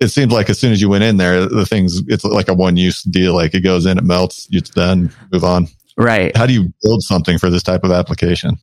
It 0.00 0.08
seems 0.08 0.32
like 0.32 0.48
as 0.50 0.58
soon 0.58 0.72
as 0.72 0.80
you 0.80 0.88
went 0.88 1.04
in 1.04 1.16
there, 1.16 1.46
the 1.46 1.66
thing's, 1.66 2.02
it's 2.06 2.24
like 2.24 2.48
a 2.48 2.54
one 2.54 2.76
use 2.76 3.02
deal. 3.02 3.34
Like 3.34 3.54
it 3.54 3.60
goes 3.60 3.86
in, 3.86 3.98
it 3.98 4.04
melts, 4.04 4.48
it's 4.50 4.70
done, 4.70 5.12
move 5.32 5.44
on. 5.44 5.68
Right. 6.00 6.34
How 6.34 6.46
do 6.46 6.54
you 6.54 6.72
build 6.82 7.02
something 7.02 7.36
for 7.36 7.50
this 7.50 7.62
type 7.62 7.84
of 7.84 7.90
application? 7.90 8.56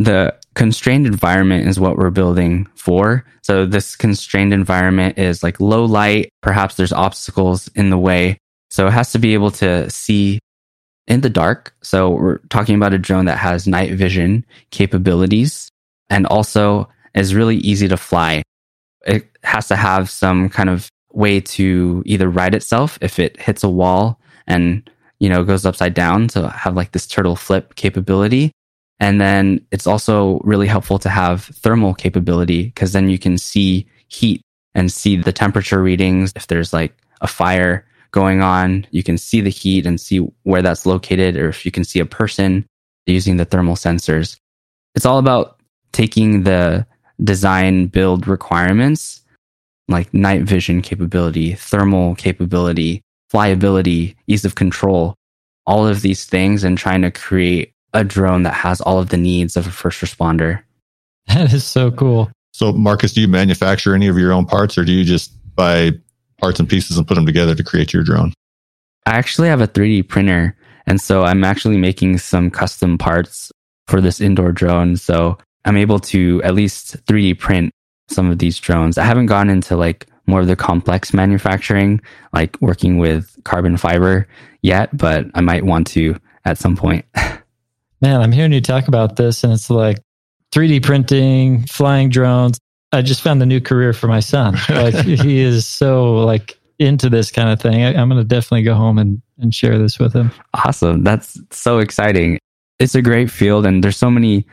The 0.00 0.36
constrained 0.54 1.06
environment 1.06 1.66
is 1.66 1.80
what 1.80 1.96
we're 1.96 2.10
building 2.10 2.68
for. 2.74 3.24
So 3.42 3.64
this 3.64 3.96
constrained 3.96 4.52
environment 4.52 5.18
is 5.18 5.42
like 5.42 5.60
low 5.60 5.86
light. 5.86 6.28
Perhaps 6.42 6.74
there's 6.74 6.92
obstacles 6.92 7.68
in 7.68 7.88
the 7.88 7.96
way. 7.96 8.36
So 8.70 8.86
it 8.86 8.92
has 8.92 9.12
to 9.12 9.18
be 9.18 9.32
able 9.32 9.50
to 9.52 9.88
see 9.88 10.40
in 11.06 11.22
the 11.22 11.30
dark. 11.30 11.74
So 11.82 12.10
we're 12.10 12.38
talking 12.50 12.74
about 12.74 12.92
a 12.92 12.98
drone 12.98 13.24
that 13.26 13.38
has 13.38 13.66
night 13.66 13.92
vision 13.94 14.44
capabilities 14.70 15.70
and 16.10 16.26
also 16.26 16.90
is 17.14 17.34
really 17.34 17.56
easy 17.56 17.88
to 17.88 17.96
fly. 17.96 18.42
It 19.06 19.30
has 19.42 19.68
to 19.68 19.76
have 19.76 20.10
some 20.10 20.50
kind 20.50 20.68
of 20.68 20.90
way 21.12 21.40
to 21.40 22.02
either 22.04 22.28
right 22.28 22.54
itself 22.54 22.98
if 23.00 23.18
it 23.18 23.40
hits 23.40 23.64
a 23.64 23.70
wall 23.70 24.20
and 24.46 24.90
you 25.18 25.28
know, 25.28 25.44
goes 25.44 25.66
upside 25.66 25.94
down 25.94 26.28
to 26.28 26.48
have 26.48 26.76
like 26.76 26.92
this 26.92 27.06
turtle 27.06 27.36
flip 27.36 27.74
capability. 27.74 28.52
And 29.00 29.20
then 29.20 29.64
it's 29.70 29.86
also 29.86 30.38
really 30.44 30.66
helpful 30.66 30.98
to 31.00 31.08
have 31.08 31.44
thermal 31.44 31.94
capability 31.94 32.64
because 32.64 32.92
then 32.92 33.08
you 33.08 33.18
can 33.18 33.38
see 33.38 33.86
heat 34.08 34.40
and 34.74 34.90
see 34.90 35.16
the 35.16 35.32
temperature 35.32 35.82
readings. 35.82 36.32
If 36.36 36.46
there's 36.46 36.72
like 36.72 36.96
a 37.20 37.26
fire 37.26 37.86
going 38.12 38.42
on, 38.42 38.86
you 38.90 39.02
can 39.02 39.18
see 39.18 39.40
the 39.40 39.50
heat 39.50 39.86
and 39.86 40.00
see 40.00 40.18
where 40.44 40.62
that's 40.62 40.86
located, 40.86 41.36
or 41.36 41.48
if 41.48 41.66
you 41.66 41.72
can 41.72 41.84
see 41.84 41.98
a 41.98 42.06
person 42.06 42.64
using 43.06 43.36
the 43.36 43.44
thermal 43.44 43.74
sensors. 43.74 44.36
It's 44.94 45.06
all 45.06 45.18
about 45.18 45.58
taking 45.92 46.44
the 46.44 46.86
design 47.22 47.86
build 47.86 48.26
requirements 48.26 49.20
like 49.88 50.12
night 50.14 50.42
vision 50.42 50.82
capability, 50.82 51.54
thermal 51.54 52.14
capability, 52.14 53.02
flyability, 53.34 54.14
ease 54.28 54.44
of 54.44 54.54
control, 54.54 55.16
all 55.66 55.86
of 55.86 56.02
these 56.02 56.24
things 56.24 56.62
and 56.62 56.78
trying 56.78 57.02
to 57.02 57.10
create 57.10 57.72
a 57.92 58.04
drone 58.04 58.44
that 58.44 58.54
has 58.54 58.80
all 58.80 59.00
of 59.00 59.08
the 59.08 59.16
needs 59.16 59.56
of 59.56 59.66
a 59.66 59.70
first 59.70 60.00
responder. 60.00 60.62
That 61.26 61.54
is 61.54 61.64
so 61.64 61.90
cool. 61.90 62.30
So, 62.52 62.72
Marcus, 62.72 63.14
do 63.14 63.22
you 63.22 63.28
manufacture 63.28 63.94
any 63.94 64.08
of 64.08 64.18
your 64.18 64.30
own 64.30 64.44
parts 64.44 64.76
or 64.76 64.84
do 64.84 64.92
you 64.92 65.04
just 65.04 65.32
buy 65.56 65.92
parts 66.38 66.60
and 66.60 66.68
pieces 66.68 66.98
and 66.98 67.08
put 67.08 67.14
them 67.14 67.24
together 67.24 67.54
to 67.54 67.64
create 67.64 67.94
your 67.94 68.04
drone? 68.04 68.34
I 69.06 69.12
actually 69.12 69.48
have 69.48 69.62
a 69.62 69.66
3D 69.66 70.06
printer. 70.06 70.54
And 70.86 71.00
so 71.00 71.24
I'm 71.24 71.42
actually 71.42 71.78
making 71.78 72.18
some 72.18 72.50
custom 72.50 72.98
parts 72.98 73.50
for 73.88 74.02
this 74.02 74.20
indoor 74.20 74.52
drone. 74.52 74.98
So 74.98 75.38
I'm 75.64 75.78
able 75.78 75.98
to 76.00 76.42
at 76.44 76.54
least 76.54 77.04
3D 77.06 77.38
print 77.38 77.72
some 78.10 78.30
of 78.30 78.38
these 78.38 78.58
drones. 78.58 78.98
I 78.98 79.04
haven't 79.04 79.26
gone 79.26 79.48
into 79.48 79.76
like 79.76 80.06
more 80.26 80.40
of 80.40 80.46
the 80.46 80.56
complex 80.56 81.12
manufacturing, 81.12 82.00
like 82.32 82.56
working 82.60 82.98
with 82.98 83.36
carbon 83.44 83.76
fiber 83.76 84.26
yet, 84.62 84.96
but 84.96 85.26
I 85.34 85.40
might 85.40 85.64
want 85.64 85.86
to 85.88 86.16
at 86.44 86.58
some 86.58 86.76
point. 86.76 87.04
Man, 88.00 88.20
I'm 88.20 88.32
hearing 88.32 88.52
you 88.52 88.60
talk 88.60 88.88
about 88.88 89.16
this 89.16 89.44
and 89.44 89.52
it's 89.52 89.70
like 89.70 89.98
3D 90.52 90.82
printing, 90.82 91.66
flying 91.66 92.10
drones. 92.10 92.58
I 92.92 93.02
just 93.02 93.22
found 93.22 93.42
a 93.42 93.46
new 93.46 93.60
career 93.60 93.92
for 93.92 94.08
my 94.08 94.20
son. 94.20 94.56
Like 94.68 94.94
he 94.94 95.40
is 95.40 95.66
so 95.66 96.16
like 96.24 96.58
into 96.78 97.08
this 97.08 97.30
kind 97.30 97.50
of 97.50 97.60
thing. 97.60 97.82
I, 97.82 97.92
am 97.94 98.08
going 98.08 98.20
to 98.20 98.24
definitely 98.24 98.62
go 98.62 98.74
home 98.74 98.98
and, 98.98 99.22
and 99.38 99.54
share 99.54 99.78
this 99.78 99.98
with 99.98 100.12
him. 100.12 100.30
Awesome. 100.52 101.04
That's 101.04 101.40
so 101.50 101.78
exciting. 101.78 102.38
It's 102.78 102.94
a 102.94 103.02
great 103.02 103.30
field 103.30 103.66
and 103.66 103.82
there's 103.82 103.96
so 103.96 104.10
many 104.10 104.46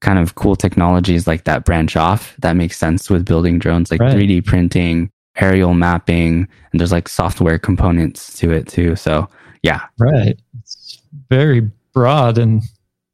kind 0.00 0.18
of 0.18 0.34
cool 0.34 0.56
technologies 0.56 1.26
like 1.26 1.44
that 1.44 1.64
branch 1.64 1.96
off 1.96 2.36
that 2.38 2.54
makes 2.54 2.76
sense 2.76 3.08
with 3.08 3.24
building 3.24 3.58
drones 3.58 3.90
like 3.90 4.00
right. 4.00 4.16
3D 4.16 4.44
printing, 4.44 5.10
aerial 5.36 5.74
mapping, 5.74 6.48
and 6.72 6.80
there's 6.80 6.92
like 6.92 7.08
software 7.08 7.58
components 7.58 8.36
to 8.38 8.50
it 8.52 8.68
too. 8.68 8.96
So, 8.96 9.28
yeah. 9.62 9.82
Right. 9.98 10.38
It's 10.60 11.02
very 11.28 11.70
broad 11.92 12.38
in 12.38 12.62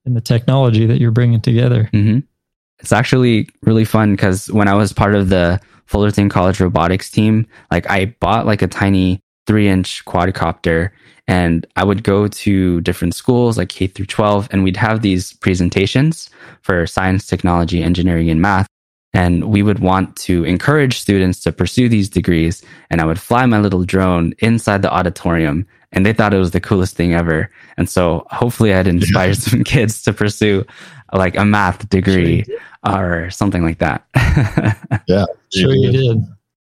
in 0.04 0.14
the 0.14 0.20
technology 0.20 0.86
that 0.86 1.00
you're 1.00 1.12
bringing 1.12 1.40
together. 1.40 1.88
Mm-hmm. 1.92 2.20
It's 2.80 2.92
actually 2.92 3.48
really 3.62 3.84
fun 3.84 4.14
because 4.14 4.50
when 4.50 4.66
I 4.66 4.74
was 4.74 4.92
part 4.92 5.14
of 5.14 5.28
the 5.28 5.60
Fullerton 5.86 6.28
College 6.28 6.58
robotics 6.58 7.10
team, 7.10 7.46
like 7.70 7.88
I 7.88 8.06
bought 8.18 8.46
like 8.46 8.62
a 8.62 8.66
tiny 8.66 9.20
three 9.46 9.68
inch 9.68 10.04
quadcopter 10.04 10.90
and 11.28 11.66
I 11.76 11.84
would 11.84 12.02
go 12.02 12.26
to 12.26 12.80
different 12.80 13.14
schools 13.14 13.56
like 13.56 13.68
K 13.68 13.86
through 13.86 14.06
12 14.06 14.48
and 14.50 14.64
we'd 14.64 14.76
have 14.76 15.02
these 15.02 15.34
presentations 15.34 16.28
for 16.62 16.86
science, 16.86 17.26
technology, 17.26 17.82
engineering, 17.82 18.28
and 18.28 18.42
math. 18.42 18.66
And 19.14 19.44
we 19.44 19.62
would 19.62 19.80
want 19.80 20.16
to 20.16 20.44
encourage 20.44 20.98
students 20.98 21.40
to 21.40 21.52
pursue 21.52 21.88
these 21.88 22.08
degrees. 22.08 22.62
And 22.90 23.00
I 23.00 23.04
would 23.04 23.20
fly 23.20 23.44
my 23.46 23.58
little 23.58 23.84
drone 23.84 24.32
inside 24.38 24.82
the 24.82 24.92
auditorium 24.92 25.66
and 25.92 26.06
they 26.06 26.12
thought 26.12 26.34
it 26.34 26.38
was 26.38 26.52
the 26.52 26.60
coolest 26.60 26.96
thing 26.96 27.14
ever. 27.14 27.50
And 27.76 27.88
so 27.88 28.26
hopefully 28.30 28.72
I'd 28.74 28.86
inspire 28.86 29.34
some 29.34 29.62
kids 29.64 30.02
to 30.02 30.12
pursue 30.12 30.64
like 31.12 31.36
a 31.36 31.44
math 31.44 31.88
degree 31.90 32.44
or 32.86 33.30
something 33.30 33.62
like 33.62 33.78
that. 33.78 34.06
yeah. 35.06 35.26
Sure 35.52 35.74
you 35.74 35.92
did. 35.92 36.24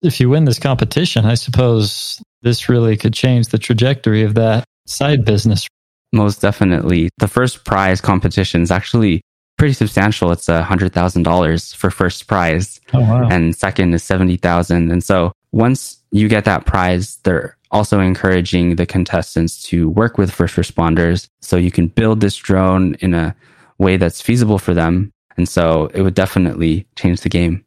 If 0.03 0.19
you 0.19 0.31
win 0.31 0.47
this 0.47 0.59
competition, 0.59 1.27
I 1.27 1.35
suppose 1.35 2.23
this 2.41 2.71
really 2.71 2.97
could 2.97 3.13
change 3.13 3.49
the 3.49 3.59
trajectory 3.59 4.23
of 4.23 4.35
that 4.35 4.65
side 4.87 5.27
business. 5.27 5.69
Most 6.13 6.41
definitely. 6.41 7.11
The 7.19 7.29
first 7.29 7.65
prize 7.65 8.01
competition 8.01 8.63
is 8.63 8.71
actually 8.71 9.21
pretty 9.61 9.75
substantial. 9.75 10.33
It's 10.33 10.49
a 10.49 10.63
hundred 10.63 10.95
thousand 10.95 11.25
dollars 11.25 11.75
for 11.75 11.91
first 11.91 12.27
prize. 12.27 12.81
Oh, 12.95 13.01
wow. 13.01 13.29
And 13.31 13.55
second 13.55 13.93
is 13.93 14.03
seventy 14.03 14.39
thousand. 14.39 14.91
And 14.91 15.05
so 15.05 15.33
once 15.53 15.99
you 16.13 16.29
get 16.29 16.47
that 16.47 16.65
prize, 16.65 17.17
they're 17.25 17.59
also 17.71 18.01
encouraging 18.01 18.77
the 18.77 18.87
contestants 18.87 19.63
to 19.65 19.91
work 19.91 20.17
with 20.17 20.33
first 20.33 20.57
responders 20.57 21.29
so 21.43 21.59
you 21.59 21.71
can 21.71 21.89
build 21.89 22.21
this 22.21 22.37
drone 22.37 22.95
in 23.01 23.13
a 23.13 23.37
way 23.77 23.99
that's 23.99 24.23
feasible 24.23 24.59
for 24.59 24.73
them. 24.73 25.13
And 25.37 25.47
so 25.47 25.91
it 25.93 26.01
would 26.01 26.15
definitely 26.15 26.87
change 26.97 27.21
the 27.21 27.29
game 27.29 27.65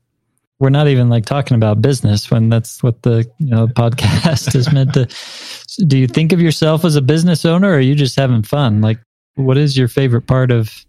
we're 0.59 0.69
not 0.69 0.87
even 0.87 1.09
like 1.09 1.25
talking 1.25 1.55
about 1.55 1.81
business 1.81 2.31
when 2.31 2.47
that's 2.47 2.81
what 2.81 3.01
the 3.01 3.29
you 3.39 3.49
know 3.49 3.67
podcast 3.67 4.55
is 4.55 4.71
meant 4.71 4.93
to 4.93 5.07
do 5.87 5.97
you 5.97 6.07
think 6.07 6.31
of 6.31 6.39
yourself 6.39 6.85
as 6.85 6.95
a 6.95 7.01
business 7.01 7.43
owner 7.43 7.71
or 7.71 7.75
are 7.75 7.81
you 7.81 7.95
just 7.95 8.15
having 8.15 8.43
fun 8.43 8.79
like 8.79 8.99
what 9.35 9.57
is 9.57 9.75
your 9.75 9.89
favorite 9.89 10.21
part 10.21 10.51
of 10.51 10.85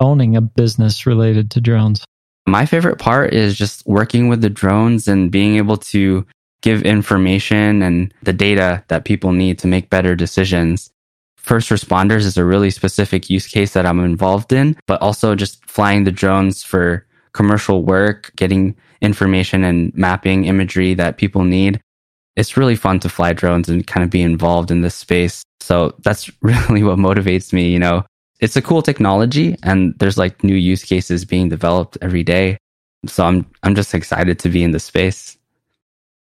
owning 0.00 0.36
a 0.36 0.40
business 0.40 1.06
related 1.06 1.50
to 1.50 1.60
drones 1.60 2.04
my 2.46 2.64
favorite 2.64 2.98
part 2.98 3.34
is 3.34 3.56
just 3.56 3.86
working 3.86 4.28
with 4.28 4.40
the 4.40 4.50
drones 4.50 5.06
and 5.06 5.30
being 5.30 5.56
able 5.56 5.76
to 5.76 6.26
give 6.62 6.82
information 6.82 7.82
and 7.82 8.12
the 8.22 8.32
data 8.32 8.82
that 8.88 9.04
people 9.04 9.32
need 9.32 9.58
to 9.58 9.66
make 9.66 9.90
better 9.90 10.14
decisions 10.16 10.90
first 11.36 11.70
responders 11.70 12.24
is 12.24 12.36
a 12.36 12.44
really 12.44 12.70
specific 12.70 13.30
use 13.30 13.46
case 13.46 13.72
that 13.72 13.86
i'm 13.86 14.00
involved 14.00 14.52
in 14.52 14.76
but 14.86 15.00
also 15.02 15.34
just 15.34 15.64
flying 15.66 16.04
the 16.04 16.12
drones 16.12 16.62
for 16.62 17.06
commercial 17.32 17.84
work 17.84 18.32
getting 18.36 18.74
information 19.00 19.64
and 19.64 19.94
mapping 19.94 20.44
imagery 20.44 20.94
that 20.94 21.18
people 21.18 21.44
need. 21.44 21.80
It's 22.36 22.56
really 22.56 22.76
fun 22.76 23.00
to 23.00 23.08
fly 23.08 23.32
drones 23.32 23.68
and 23.68 23.86
kind 23.86 24.04
of 24.04 24.10
be 24.10 24.22
involved 24.22 24.70
in 24.70 24.82
this 24.82 24.94
space. 24.94 25.42
So 25.60 25.94
that's 26.00 26.30
really 26.42 26.82
what 26.82 26.98
motivates 26.98 27.52
me. 27.52 27.70
You 27.70 27.78
know, 27.78 28.04
it's 28.40 28.56
a 28.56 28.62
cool 28.62 28.82
technology 28.82 29.56
and 29.62 29.94
there's 29.98 30.18
like 30.18 30.44
new 30.44 30.54
use 30.56 30.84
cases 30.84 31.24
being 31.24 31.48
developed 31.48 31.98
every 32.00 32.22
day. 32.22 32.58
So 33.06 33.24
I'm, 33.24 33.46
I'm 33.62 33.74
just 33.74 33.94
excited 33.94 34.38
to 34.40 34.48
be 34.48 34.62
in 34.62 34.72
the 34.72 34.80
space. 34.80 35.36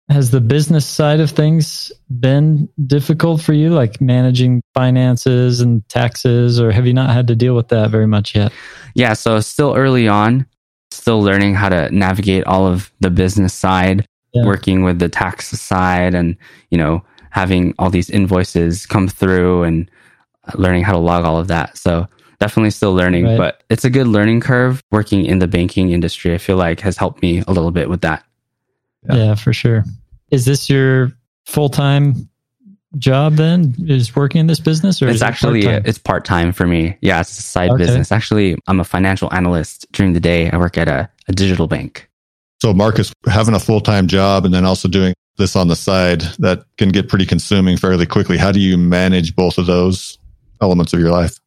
Has 0.08 0.32
the 0.32 0.40
business 0.40 0.86
side 0.86 1.20
of 1.20 1.30
things 1.30 1.92
been 2.18 2.68
difficult 2.86 3.40
for 3.40 3.52
you, 3.52 3.70
like 3.70 4.00
managing 4.00 4.60
finances 4.74 5.60
and 5.60 5.88
taxes, 5.88 6.60
or 6.60 6.72
have 6.72 6.84
you 6.84 6.92
not 6.92 7.10
had 7.10 7.28
to 7.28 7.36
deal 7.36 7.54
with 7.54 7.68
that 7.68 7.90
very 7.90 8.08
much 8.08 8.34
yet? 8.34 8.50
Yeah, 8.94 9.12
so 9.12 9.38
still 9.38 9.76
early 9.76 10.08
on 10.08 10.46
still 10.90 11.22
learning 11.22 11.54
how 11.54 11.68
to 11.68 11.90
navigate 11.94 12.44
all 12.44 12.66
of 12.66 12.90
the 13.00 13.10
business 13.10 13.54
side, 13.54 14.06
yeah. 14.32 14.44
working 14.44 14.82
with 14.82 14.98
the 14.98 15.08
tax 15.08 15.48
side 15.48 16.14
and, 16.14 16.36
you 16.70 16.78
know, 16.78 17.02
having 17.30 17.74
all 17.78 17.90
these 17.90 18.10
invoices 18.10 18.86
come 18.86 19.08
through 19.08 19.62
and 19.62 19.90
learning 20.54 20.82
how 20.82 20.92
to 20.92 20.99
log 20.99 21.25
all 21.25 21.38
of 21.38 21.49
that. 21.49 21.76
So 21.76 22.06
definitely 22.38 22.70
still 22.70 22.94
learning, 22.94 23.25
right. 23.25 23.38
but 23.38 23.62
it's 23.70 23.85
a 23.85 23.90
good 23.90 24.06
learning 24.06 24.40
curve. 24.40 24.82
Working 24.90 25.25
in 25.25 25.38
the 25.38 25.49
banking 25.49 25.90
industry, 25.90 26.35
I 26.35 26.38
feel 26.38 26.56
like 26.56 26.80
has 26.80 26.97
helped 26.97 27.23
me 27.23 27.42
a 27.47 27.52
little 27.52 27.70
bit 27.70 27.88
with 27.88 28.00
that. 28.00 28.25
Yeah, 29.09 29.16
yeah 29.16 29.35
for 29.35 29.52
sure. 29.52 29.85
Is 30.30 30.44
this 30.44 30.70
your 30.70 31.12
full 31.47 31.68
time 31.68 32.28
job 32.99 33.35
then 33.35 33.75
is 33.87 34.16
working 34.16 34.40
in 34.40 34.47
this 34.49 34.59
business 34.59 35.00
or 35.00 35.09
it's 35.09 35.23
actually 35.23 35.64
it 35.64 35.87
it's 35.87 35.99
part-time 35.99 36.50
for 36.52 36.66
me 36.66 36.97
yeah 37.00 37.20
it's 37.20 37.38
a 37.38 37.42
side 37.42 37.70
okay. 37.70 37.85
business 37.85 38.11
actually 38.11 38.56
i'm 38.66 38.80
a 38.80 38.85
financial 38.85 39.32
analyst 39.32 39.87
during 39.92 40.12
the 40.12 40.18
day 40.18 40.50
i 40.50 40.56
work 40.56 40.76
at 40.76 40.88
a, 40.88 41.09
a 41.28 41.32
digital 41.32 41.68
bank 41.68 42.11
so 42.61 42.75
marcus 42.75 43.12
having 43.26 43.54
a 43.54 43.61
full-time 43.61 44.09
job 44.09 44.44
and 44.44 44.52
then 44.52 44.64
also 44.64 44.88
doing 44.88 45.14
this 45.37 45.54
on 45.54 45.68
the 45.68 45.76
side 45.76 46.23
that 46.40 46.64
can 46.78 46.88
get 46.88 47.09
pretty 47.09 47.25
consuming 47.25 47.76
fairly 47.76 48.06
quickly 48.06 48.37
how 48.37 48.50
do 48.50 48.59
you 48.59 48.76
manage 48.76 49.37
both 49.37 49.56
of 49.56 49.66
those 49.66 50.18
elements 50.60 50.92
of 50.92 51.00
your 51.00 51.10
life 51.10 51.38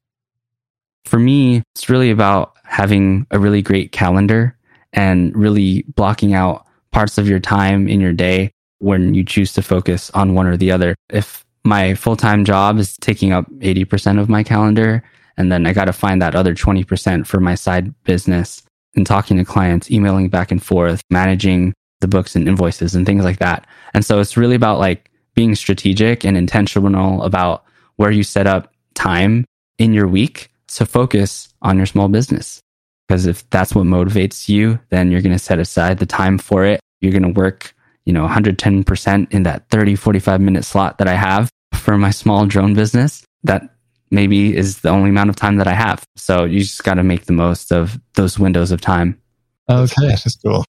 for 1.05 1.19
me 1.19 1.61
it's 1.75 1.89
really 1.89 2.11
about 2.11 2.53
having 2.63 3.27
a 3.31 3.39
really 3.39 3.61
great 3.61 3.91
calendar 3.91 4.57
and 4.93 5.35
really 5.35 5.83
blocking 5.95 6.33
out 6.33 6.65
parts 6.91 7.17
of 7.17 7.27
your 7.27 7.39
time 7.39 7.87
in 7.87 7.99
your 7.99 8.13
day 8.13 8.51
when 8.79 9.13
you 9.13 9.23
choose 9.23 9.53
to 9.53 9.61
focus 9.61 10.11
on 10.11 10.33
one 10.33 10.47
or 10.47 10.57
the 10.57 10.71
other. 10.71 10.95
If 11.09 11.45
my 11.63 11.95
full 11.95 12.15
time 12.15 12.45
job 12.45 12.77
is 12.77 12.97
taking 12.97 13.31
up 13.31 13.49
80% 13.59 14.19
of 14.19 14.29
my 14.29 14.43
calendar, 14.43 15.03
and 15.37 15.51
then 15.51 15.65
I 15.65 15.73
got 15.73 15.85
to 15.85 15.93
find 15.93 16.21
that 16.21 16.35
other 16.35 16.53
20% 16.53 17.25
for 17.25 17.39
my 17.39 17.55
side 17.55 17.93
business 18.03 18.61
and 18.95 19.05
talking 19.05 19.37
to 19.37 19.45
clients, 19.45 19.89
emailing 19.89 20.29
back 20.29 20.51
and 20.51 20.63
forth, 20.63 21.01
managing 21.09 21.73
the 22.01 22.07
books 22.07 22.35
and 22.35 22.47
invoices 22.47 22.93
and 22.93 23.05
things 23.05 23.23
like 23.23 23.39
that. 23.39 23.65
And 23.93 24.05
so 24.05 24.19
it's 24.19 24.37
really 24.37 24.55
about 24.55 24.77
like 24.77 25.09
being 25.33 25.55
strategic 25.55 26.23
and 26.23 26.37
intentional 26.37 27.23
about 27.23 27.63
where 27.95 28.11
you 28.11 28.23
set 28.23 28.45
up 28.45 28.72
time 28.95 29.45
in 29.77 29.93
your 29.93 30.07
week 30.07 30.51
to 30.67 30.85
focus 30.85 31.53
on 31.61 31.77
your 31.77 31.85
small 31.85 32.07
business. 32.07 32.59
Because 33.07 33.25
if 33.25 33.47
that's 33.49 33.75
what 33.75 33.85
motivates 33.85 34.47
you, 34.47 34.79
then 34.89 35.11
you're 35.11 35.21
going 35.21 35.33
to 35.33 35.39
set 35.39 35.59
aside 35.59 35.99
the 35.99 36.05
time 36.05 36.37
for 36.37 36.65
it. 36.65 36.79
You're 37.01 37.11
going 37.11 37.33
to 37.33 37.39
work 37.39 37.75
you 38.05 38.13
know, 38.13 38.27
110% 38.27 39.33
in 39.33 39.43
that 39.43 39.69
30, 39.69 39.95
45 39.95 40.41
minute 40.41 40.65
slot 40.65 40.97
that 40.97 41.07
I 41.07 41.15
have 41.15 41.49
for 41.73 41.97
my 41.97 42.11
small 42.11 42.45
drone 42.45 42.73
business. 42.73 43.23
That 43.43 43.63
maybe 44.11 44.55
is 44.55 44.81
the 44.81 44.89
only 44.89 45.09
amount 45.09 45.29
of 45.29 45.35
time 45.35 45.57
that 45.57 45.67
I 45.67 45.73
have. 45.73 46.03
So 46.15 46.45
you 46.45 46.59
just 46.59 46.83
got 46.83 46.95
to 46.95 47.03
make 47.03 47.25
the 47.25 47.33
most 47.33 47.71
of 47.71 47.99
those 48.13 48.37
windows 48.37 48.71
of 48.71 48.81
time. 48.81 49.19
Okay. 49.69 50.07
That's 50.07 50.35
cool. 50.37 50.65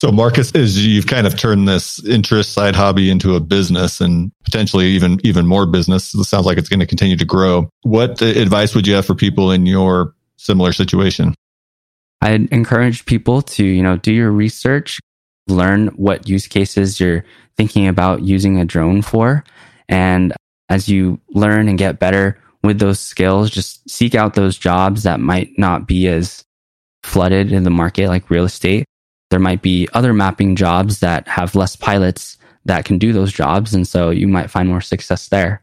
So 0.00 0.10
Marcus, 0.10 0.52
is 0.52 0.84
you've 0.84 1.06
kind 1.06 1.26
of 1.26 1.38
turned 1.38 1.68
this 1.68 2.04
interest 2.04 2.52
side 2.52 2.74
hobby 2.74 3.10
into 3.10 3.36
a 3.36 3.40
business 3.40 4.00
and 4.00 4.32
potentially 4.44 4.86
even 4.88 5.18
even 5.24 5.46
more 5.46 5.66
business. 5.66 6.14
It 6.14 6.24
sounds 6.24 6.46
like 6.46 6.58
it's 6.58 6.68
going 6.68 6.80
to 6.80 6.86
continue 6.86 7.16
to 7.16 7.24
grow. 7.24 7.70
What 7.82 8.20
advice 8.20 8.74
would 8.74 8.86
you 8.86 8.94
have 8.94 9.06
for 9.06 9.14
people 9.14 9.50
in 9.50 9.66
your 9.66 10.14
similar 10.36 10.72
situation? 10.72 11.34
I'd 12.20 12.50
encourage 12.52 13.04
people 13.06 13.42
to, 13.42 13.64
you 13.64 13.82
know, 13.82 13.96
do 13.96 14.12
your 14.12 14.30
research, 14.30 14.98
learn 15.46 15.88
what 15.88 16.28
use 16.28 16.46
cases 16.46 16.98
you're 16.98 17.24
thinking 17.56 17.86
about 17.86 18.22
using 18.22 18.58
a 18.58 18.64
drone 18.64 19.02
for. 19.02 19.44
And 19.88 20.32
as 20.68 20.88
you 20.88 21.20
learn 21.30 21.68
and 21.68 21.78
get 21.78 21.98
better 21.98 22.38
with 22.62 22.78
those 22.78 22.98
skills, 22.98 23.50
just 23.50 23.88
seek 23.88 24.14
out 24.14 24.34
those 24.34 24.56
jobs 24.56 25.02
that 25.02 25.20
might 25.20 25.50
not 25.58 25.86
be 25.86 26.08
as 26.08 26.42
flooded 27.02 27.52
in 27.52 27.62
the 27.62 27.70
market, 27.70 28.08
like 28.08 28.30
real 28.30 28.44
estate. 28.44 28.86
There 29.34 29.40
might 29.40 29.62
be 29.62 29.88
other 29.94 30.14
mapping 30.14 30.54
jobs 30.54 31.00
that 31.00 31.26
have 31.26 31.56
less 31.56 31.74
pilots 31.74 32.38
that 32.66 32.84
can 32.84 32.98
do 32.98 33.12
those 33.12 33.32
jobs. 33.32 33.74
And 33.74 33.84
so 33.84 34.10
you 34.10 34.28
might 34.28 34.48
find 34.48 34.68
more 34.68 34.80
success 34.80 35.26
there. 35.26 35.60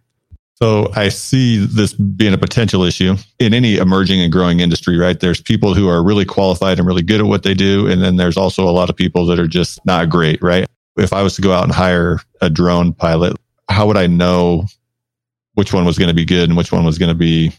So 0.56 0.92
I 0.94 1.08
see 1.08 1.66
this 1.66 1.94
being 1.94 2.34
a 2.34 2.38
potential 2.38 2.84
issue 2.84 3.16
in 3.40 3.54
any 3.54 3.78
emerging 3.78 4.20
and 4.20 4.30
growing 4.30 4.60
industry, 4.60 4.98
right? 4.98 5.18
There's 5.18 5.40
people 5.40 5.74
who 5.74 5.88
are 5.88 6.04
really 6.04 6.25
qualified 6.25 6.80
and 6.80 6.86
really 6.86 7.01
good 7.01 7.22
at 7.22 7.28
what 7.28 7.44
they 7.44 7.54
do. 7.54 7.88
And 7.88 8.01
then 8.04 8.18
there's 8.18 8.36
also 8.36 8.68
a 8.68 8.72
lot 8.72 8.90
of 8.90 8.98
people 8.98 9.25
that 9.28 9.40
are 9.40 9.48
just 9.48 9.80
not 9.86 10.10
great, 10.10 10.44
right? 10.44 10.68
If 10.98 11.13
I 11.13 11.24
was 11.24 11.38
to 11.38 11.42
go 11.42 11.54
out 11.54 11.63
and 11.63 11.72
hire 11.72 12.20
a 12.42 12.50
drone 12.50 12.92
pilot, 12.92 13.38
how 13.70 13.88
would 13.88 13.96
I 13.96 14.08
know 14.08 14.66
which 15.54 15.72
one 15.72 15.86
was 15.86 15.98
going 15.98 16.10
to 16.10 16.13
be 16.13 16.25
good 16.25 16.50
and 16.50 16.58
which 16.58 16.74
one 16.74 16.84
was 16.84 16.98
going 16.98 17.08
to 17.08 17.16
be 17.16 17.54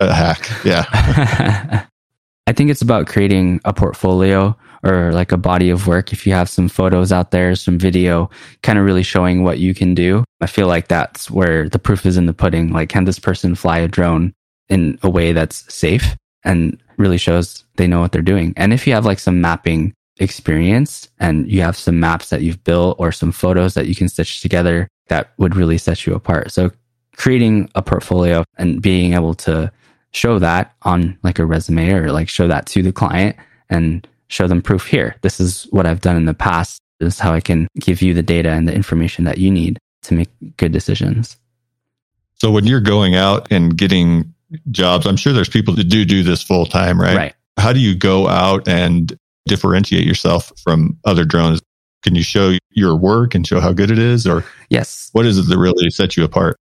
a 0.00 0.14
hack? 0.14 0.48
Yeah. 0.64 1.84
I 2.46 2.52
think 2.54 2.70
it's 2.70 2.80
about 2.80 3.06
creating 3.06 3.60
a 3.66 3.74
portfolio 3.74 4.56
or 4.84 5.12
like 5.12 5.32
a 5.32 5.36
body 5.36 5.70
of 5.70 5.86
work. 5.86 6.12
If 6.12 6.26
you 6.26 6.32
have 6.32 6.48
some 6.48 6.68
photos 6.68 7.12
out 7.12 7.30
there, 7.30 7.54
some 7.54 7.78
video, 7.78 8.30
kind 8.62 8.78
of 8.78 8.84
really 8.84 9.02
showing 9.02 9.42
what 9.42 9.58
you 9.58 9.74
can 9.74 9.94
do. 9.94 10.24
I 10.40 10.46
feel 10.46 10.66
like 10.66 10.88
that's 10.88 11.30
where 11.30 11.68
the 11.68 11.78
proof 11.78 12.04
is 12.04 12.16
in 12.16 12.26
the 12.26 12.34
pudding. 12.34 12.72
Like, 12.72 12.88
can 12.88 13.04
this 13.04 13.18
person 13.18 13.54
fly 13.54 13.78
a 13.78 13.88
drone 13.88 14.32
in 14.68 14.98
a 15.02 15.10
way 15.10 15.32
that's 15.32 15.72
safe 15.72 16.16
and 16.44 16.80
really 16.96 17.18
shows 17.18 17.64
they 17.76 17.86
know 17.86 18.00
what 18.00 18.12
they're 18.12 18.22
doing? 18.22 18.52
And 18.56 18.72
if 18.72 18.86
you 18.86 18.92
have 18.94 19.06
like 19.06 19.20
some 19.20 19.40
mapping 19.40 19.94
experience 20.18 21.08
and 21.20 21.50
you 21.50 21.62
have 21.62 21.76
some 21.76 22.00
maps 22.00 22.30
that 22.30 22.42
you've 22.42 22.62
built 22.64 22.96
or 22.98 23.12
some 23.12 23.32
photos 23.32 23.74
that 23.74 23.86
you 23.86 23.94
can 23.94 24.08
stitch 24.08 24.40
together, 24.40 24.88
that 25.08 25.32
would 25.38 25.56
really 25.56 25.78
set 25.78 26.06
you 26.06 26.14
apart. 26.14 26.50
So 26.50 26.70
creating 27.16 27.70
a 27.74 27.82
portfolio 27.82 28.44
and 28.56 28.82
being 28.82 29.14
able 29.14 29.34
to 29.34 29.70
show 30.12 30.38
that 30.38 30.74
on 30.82 31.18
like 31.22 31.38
a 31.38 31.46
resume 31.46 31.90
or 31.92 32.12
like 32.12 32.28
show 32.28 32.46
that 32.48 32.66
to 32.66 32.82
the 32.82 32.92
client 32.92 33.36
and 33.70 34.06
show 34.32 34.46
them 34.46 34.62
proof 34.62 34.86
here. 34.86 35.16
This 35.20 35.40
is 35.40 35.64
what 35.70 35.86
I've 35.86 36.00
done 36.00 36.16
in 36.16 36.24
the 36.24 36.34
past. 36.34 36.80
This 36.98 37.14
is 37.14 37.20
how 37.20 37.32
I 37.32 37.40
can 37.40 37.68
give 37.78 38.00
you 38.00 38.14
the 38.14 38.22
data 38.22 38.50
and 38.50 38.66
the 38.66 38.74
information 38.74 39.24
that 39.26 39.38
you 39.38 39.50
need 39.50 39.78
to 40.02 40.14
make 40.14 40.28
good 40.56 40.72
decisions. 40.72 41.36
So 42.34 42.50
when 42.50 42.66
you're 42.66 42.80
going 42.80 43.14
out 43.14 43.52
and 43.52 43.76
getting 43.76 44.32
jobs, 44.70 45.06
I'm 45.06 45.16
sure 45.16 45.32
there's 45.32 45.48
people 45.48 45.74
that 45.74 45.84
do 45.84 46.04
do 46.04 46.22
this 46.22 46.42
full 46.42 46.66
time, 46.66 47.00
right? 47.00 47.16
Right. 47.16 47.34
How 47.58 47.72
do 47.72 47.80
you 47.80 47.94
go 47.94 48.26
out 48.26 48.66
and 48.66 49.16
differentiate 49.46 50.06
yourself 50.06 50.50
from 50.62 50.98
other 51.04 51.24
drones? 51.24 51.60
Can 52.02 52.14
you 52.14 52.22
show 52.22 52.56
your 52.70 52.96
work 52.96 53.34
and 53.34 53.46
show 53.46 53.60
how 53.60 53.72
good 53.72 53.90
it 53.90 53.98
is? 53.98 54.26
Or 54.26 54.44
yes, 54.70 55.10
what 55.12 55.26
is 55.26 55.38
it 55.38 55.48
that 55.48 55.58
really 55.58 55.90
sets 55.90 56.16
you 56.16 56.24
apart? 56.24 56.56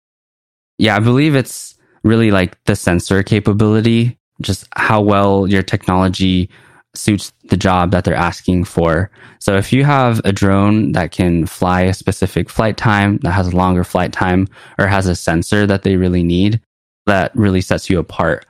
Yeah, 0.78 0.96
I 0.96 1.00
believe 1.00 1.36
it's 1.36 1.78
really 2.04 2.32
like 2.32 2.64
the 2.64 2.76
sensor 2.76 3.22
capability, 3.24 4.18
just 4.42 4.68
how 4.76 5.02
well 5.02 5.48
your 5.48 5.64
technology 5.64 6.50
suits 6.96 7.32
the 7.50 7.58
job 7.58 7.92
that 7.92 8.04
they're 8.04 8.16
asking 8.16 8.64
for. 8.66 9.10
So 9.40 9.56
if 9.56 9.72
you 9.72 9.84
have 9.84 10.20
a 10.26 10.32
drone 10.32 10.94
that 10.94 11.12
can 11.12 11.46
fly 11.46 11.82
a 11.82 11.94
specific 11.94 12.50
flight 12.50 12.78
time, 12.78 13.18
that 13.20 13.32
has 13.32 13.48
a 13.48 13.56
longer 13.56 13.84
flight 13.84 14.14
time, 14.14 14.48
or 14.80 14.88
has 14.88 15.08
a 15.08 15.16
sensor 15.16 15.68
that 15.68 15.84
they 15.84 15.96
really 15.96 16.24
need, 16.24 16.60
that 17.06 17.36
really 17.36 17.62
sets 17.62 17.90
you 17.90 18.00
apart 18.00 18.46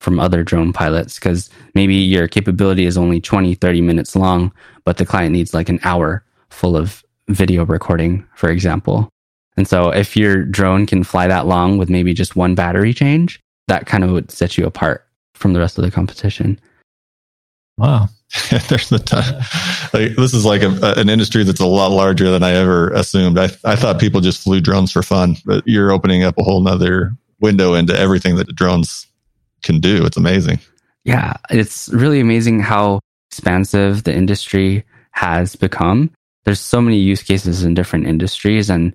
from 0.00 0.18
other 0.18 0.42
drone 0.42 0.72
pilots 0.72 1.16
because 1.16 1.50
maybe 1.74 1.94
your 1.94 2.26
capability 2.26 2.86
is 2.86 2.96
only 2.96 3.20
20, 3.20 3.54
30 3.54 3.80
minutes 3.82 4.16
long, 4.16 4.52
but 4.84 4.96
the 4.96 5.04
client 5.04 5.32
needs 5.32 5.52
like 5.52 5.68
an 5.68 5.78
hour 5.84 6.24
full 6.48 6.76
of 6.76 7.04
video 7.28 7.64
recording, 7.64 8.26
for 8.34 8.50
example. 8.50 9.10
And 9.56 9.68
so 9.68 9.90
if 9.90 10.16
your 10.16 10.42
drone 10.44 10.86
can 10.86 11.04
fly 11.04 11.26
that 11.26 11.46
long 11.46 11.76
with 11.76 11.90
maybe 11.90 12.14
just 12.14 12.34
one 12.34 12.54
battery 12.54 12.94
change, 12.94 13.40
that 13.68 13.86
kind 13.86 14.02
of 14.02 14.10
would 14.10 14.30
set 14.30 14.56
you 14.56 14.64
apart 14.64 15.06
from 15.34 15.52
the 15.52 15.60
rest 15.60 15.78
of 15.78 15.84
the 15.84 15.90
competition. 15.90 16.58
Wow. 17.80 18.08
There's 18.68 18.90
the 18.90 18.98
time. 18.98 19.36
Like, 19.94 20.14
this 20.14 20.34
is 20.34 20.44
like 20.44 20.62
a, 20.62 21.00
an 21.00 21.08
industry 21.08 21.44
that's 21.44 21.60
a 21.60 21.66
lot 21.66 21.90
larger 21.90 22.30
than 22.30 22.42
I 22.42 22.52
ever 22.52 22.90
assumed. 22.90 23.38
I, 23.38 23.44
I 23.64 23.74
thought 23.74 23.98
people 23.98 24.20
just 24.20 24.42
flew 24.42 24.60
drones 24.60 24.92
for 24.92 25.02
fun, 25.02 25.36
but 25.46 25.64
you're 25.66 25.90
opening 25.90 26.22
up 26.22 26.36
a 26.38 26.42
whole 26.42 26.60
nother 26.60 27.12
window 27.40 27.72
into 27.72 27.98
everything 27.98 28.36
that 28.36 28.46
the 28.46 28.52
drones 28.52 29.06
can 29.64 29.80
do. 29.80 30.04
It's 30.04 30.18
amazing. 30.18 30.60
Yeah. 31.04 31.38
It's 31.48 31.88
really 31.88 32.20
amazing 32.20 32.60
how 32.60 33.00
expansive 33.30 34.04
the 34.04 34.14
industry 34.14 34.84
has 35.12 35.56
become. 35.56 36.10
There's 36.44 36.60
so 36.60 36.82
many 36.82 36.98
use 36.98 37.22
cases 37.22 37.64
in 37.64 37.72
different 37.72 38.06
industries 38.06 38.68
and 38.68 38.94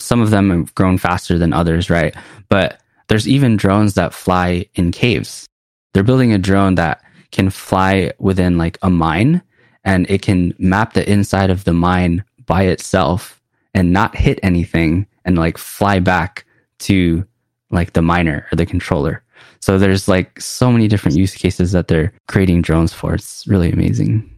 some 0.00 0.20
of 0.20 0.30
them 0.30 0.50
have 0.50 0.74
grown 0.74 0.98
faster 0.98 1.38
than 1.38 1.54
others, 1.54 1.88
right? 1.88 2.14
But 2.50 2.78
there's 3.08 3.26
even 3.26 3.56
drones 3.56 3.94
that 3.94 4.12
fly 4.12 4.66
in 4.74 4.92
caves. 4.92 5.46
They're 5.94 6.02
building 6.02 6.32
a 6.34 6.38
drone 6.38 6.74
that 6.74 7.02
can 7.30 7.50
fly 7.50 8.12
within 8.18 8.58
like 8.58 8.78
a 8.82 8.90
mine 8.90 9.42
and 9.84 10.08
it 10.10 10.22
can 10.22 10.54
map 10.58 10.92
the 10.92 11.10
inside 11.10 11.50
of 11.50 11.64
the 11.64 11.72
mine 11.72 12.24
by 12.46 12.62
itself 12.62 13.40
and 13.74 13.92
not 13.92 14.16
hit 14.16 14.38
anything 14.42 15.06
and 15.24 15.38
like 15.38 15.58
fly 15.58 15.98
back 15.98 16.44
to 16.78 17.26
like 17.70 17.92
the 17.92 18.02
miner 18.02 18.46
or 18.50 18.56
the 18.56 18.66
controller. 18.66 19.22
So 19.60 19.78
there's 19.78 20.08
like 20.08 20.40
so 20.40 20.70
many 20.72 20.88
different 20.88 21.16
use 21.16 21.34
cases 21.34 21.72
that 21.72 21.88
they're 21.88 22.12
creating 22.28 22.62
drones 22.62 22.92
for. 22.92 23.14
It's 23.14 23.46
really 23.46 23.70
amazing. 23.70 24.37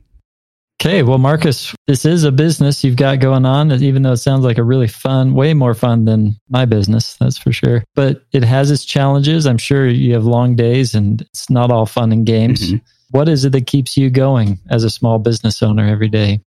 Okay, 0.81 1.03
well, 1.03 1.19
Marcus, 1.19 1.75
this 1.87 2.07
is 2.07 2.25
a 2.25 2.33
business 2.33 2.83
you've 2.83 2.97
got 2.97 3.21
going 3.21 3.45
on, 3.45 3.71
even 3.71 4.01
though 4.01 4.13
it 4.13 4.17
sounds 4.17 4.47
like 4.47 4.57
a 4.57 4.63
really 4.63 4.87
fun, 4.89 5.35
way 5.35 5.53
more 5.53 5.75
fun 5.75 6.07
than 6.07 6.37
my 6.49 6.65
business, 6.65 7.17
that's 7.21 7.37
for 7.37 7.53
sure. 7.53 7.85
But 7.95 8.25
it 8.33 8.43
has 8.45 8.71
its 8.71 8.87
challenges. 8.87 9.47
I'm 9.47 9.59
sure 9.59 9.87
you 9.87 10.15
have 10.15 10.25
long 10.25 10.57
days 10.57 10.95
and 10.95 11.21
it's 11.21 11.51
not 11.51 11.71
all 11.71 11.85
fun 11.85 12.13
and 12.13 12.25
games. 12.25 12.73
Mm-hmm. 12.73 12.79
What 13.11 13.29
is 13.29 13.45
it 13.45 13.53
that 13.53 13.67
keeps 13.67 13.99
you 13.99 14.09
going 14.09 14.59
as 14.71 14.83
a 14.83 14.89
small 14.89 15.19
business 15.19 15.63
owner 15.63 15.87
every 15.87 16.09
day? 16.09 16.41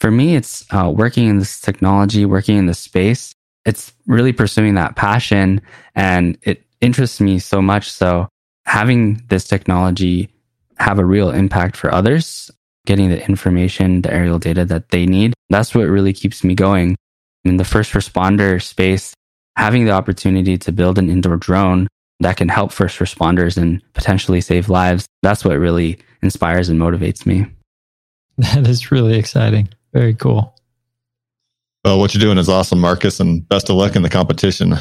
For 0.00 0.10
me, 0.10 0.34
it's 0.34 0.64
uh, 0.70 0.90
working 0.90 1.28
in 1.28 1.38
this 1.38 1.60
technology, 1.60 2.24
working 2.24 2.56
in 2.56 2.64
this 2.64 2.78
space. 2.78 3.34
It's 3.66 3.92
really 4.06 4.32
pursuing 4.32 4.76
that 4.76 4.96
passion 4.96 5.60
and 5.94 6.38
it 6.40 6.64
interests 6.80 7.20
me 7.20 7.38
so 7.38 7.60
much. 7.60 7.90
So 7.90 8.30
having 8.64 9.22
this 9.28 9.46
technology 9.46 10.30
have 10.78 10.98
a 10.98 11.04
real 11.04 11.30
impact 11.30 11.76
for 11.76 11.92
others 11.92 12.50
getting 12.88 13.10
the 13.10 13.22
information, 13.26 14.00
the 14.00 14.10
aerial 14.10 14.38
data 14.38 14.64
that 14.64 14.88
they 14.88 15.04
need. 15.04 15.34
That's 15.50 15.74
what 15.74 15.82
really 15.82 16.14
keeps 16.14 16.42
me 16.42 16.54
going. 16.54 16.96
In 17.44 17.58
the 17.58 17.64
first 17.64 17.92
responder 17.92 18.62
space, 18.62 19.12
having 19.56 19.84
the 19.84 19.90
opportunity 19.90 20.56
to 20.56 20.72
build 20.72 20.96
an 20.96 21.10
indoor 21.10 21.36
drone 21.36 21.86
that 22.20 22.38
can 22.38 22.48
help 22.48 22.72
first 22.72 22.98
responders 22.98 23.58
and 23.58 23.82
potentially 23.92 24.40
save 24.40 24.70
lives, 24.70 25.06
that's 25.22 25.44
what 25.44 25.58
really 25.58 25.98
inspires 26.22 26.70
and 26.70 26.80
motivates 26.80 27.26
me. 27.26 27.46
That 28.38 28.68
is 28.68 28.92
really 28.92 29.18
exciting. 29.18 29.68
Very 29.92 30.14
cool. 30.14 30.54
Well, 31.84 31.98
what 31.98 32.14
you're 32.14 32.20
doing 32.20 32.38
is 32.38 32.48
awesome, 32.48 32.78
Marcus, 32.78 33.18
and 33.18 33.46
best 33.48 33.68
of 33.68 33.74
luck 33.74 33.96
in 33.96 34.02
the 34.02 34.08
competition. 34.08 34.74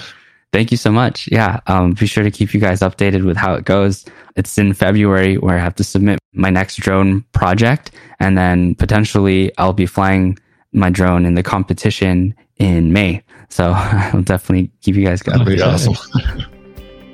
Thank 0.53 0.71
you 0.71 0.77
so 0.77 0.91
much. 0.91 1.27
Yeah. 1.31 1.59
Um, 1.67 1.93
be 1.93 2.07
sure 2.07 2.23
to 2.23 2.31
keep 2.31 2.53
you 2.53 2.59
guys 2.59 2.79
updated 2.79 3.25
with 3.25 3.37
how 3.37 3.53
it 3.53 3.65
goes. 3.65 4.05
It's 4.35 4.57
in 4.57 4.73
February 4.73 5.37
where 5.37 5.57
I 5.57 5.59
have 5.59 5.75
to 5.75 5.83
submit 5.83 6.19
my 6.33 6.49
next 6.49 6.77
drone 6.77 7.21
project. 7.33 7.91
And 8.19 8.37
then 8.37 8.75
potentially 8.75 9.51
I'll 9.57 9.73
be 9.73 9.85
flying 9.85 10.39
my 10.71 10.89
drone 10.89 11.25
in 11.25 11.35
the 11.35 11.43
competition 11.43 12.33
in 12.57 12.93
May. 12.93 13.23
So 13.49 13.73
I'll 13.75 14.21
definitely 14.21 14.71
keep 14.81 14.95
you 14.95 15.05
guys 15.05 15.21
going. 15.21 15.39
That'd 15.39 15.57
be 15.57 15.61
awesome. 15.61 15.95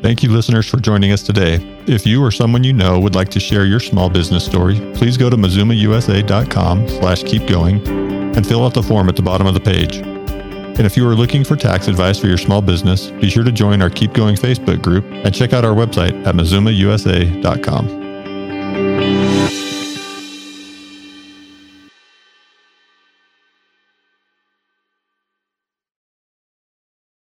Thank 0.03 0.21
you, 0.21 0.29
listeners, 0.31 0.69
for 0.69 0.77
joining 0.77 1.13
us 1.13 1.23
today. 1.23 1.55
If 1.87 2.05
you 2.05 2.21
or 2.21 2.29
someone 2.29 2.65
you 2.65 2.73
know 2.73 2.99
would 2.99 3.15
like 3.15 3.29
to 3.29 3.39
share 3.39 3.65
your 3.65 3.79
small 3.79 4.09
business 4.09 4.45
story, 4.45 4.75
please 4.95 5.15
go 5.15 5.29
to 5.29 5.37
mazumausa.com 5.37 6.89
slash 6.89 7.23
keep 7.23 7.47
going 7.47 7.87
and 8.35 8.45
fill 8.45 8.65
out 8.65 8.73
the 8.73 8.83
form 8.83 9.07
at 9.07 9.15
the 9.15 9.21
bottom 9.21 9.47
of 9.47 9.53
the 9.53 9.61
page. 9.61 10.01
And 10.77 10.85
if 10.87 10.97
you 10.97 11.07
are 11.07 11.15
looking 11.15 11.43
for 11.43 11.55
tax 11.55 11.87
advice 11.87 12.17
for 12.17 12.27
your 12.27 12.37
small 12.37 12.61
business, 12.61 13.11
be 13.11 13.29
sure 13.29 13.43
to 13.43 13.51
join 13.51 13.81
our 13.81 13.89
Keep 13.89 14.13
Going 14.13 14.35
Facebook 14.35 14.81
group 14.81 15.05
and 15.05 15.33
check 15.33 15.53
out 15.53 15.63
our 15.63 15.75
website 15.75 16.25
at 16.25 16.35
mazumausa.com. 16.35 18.03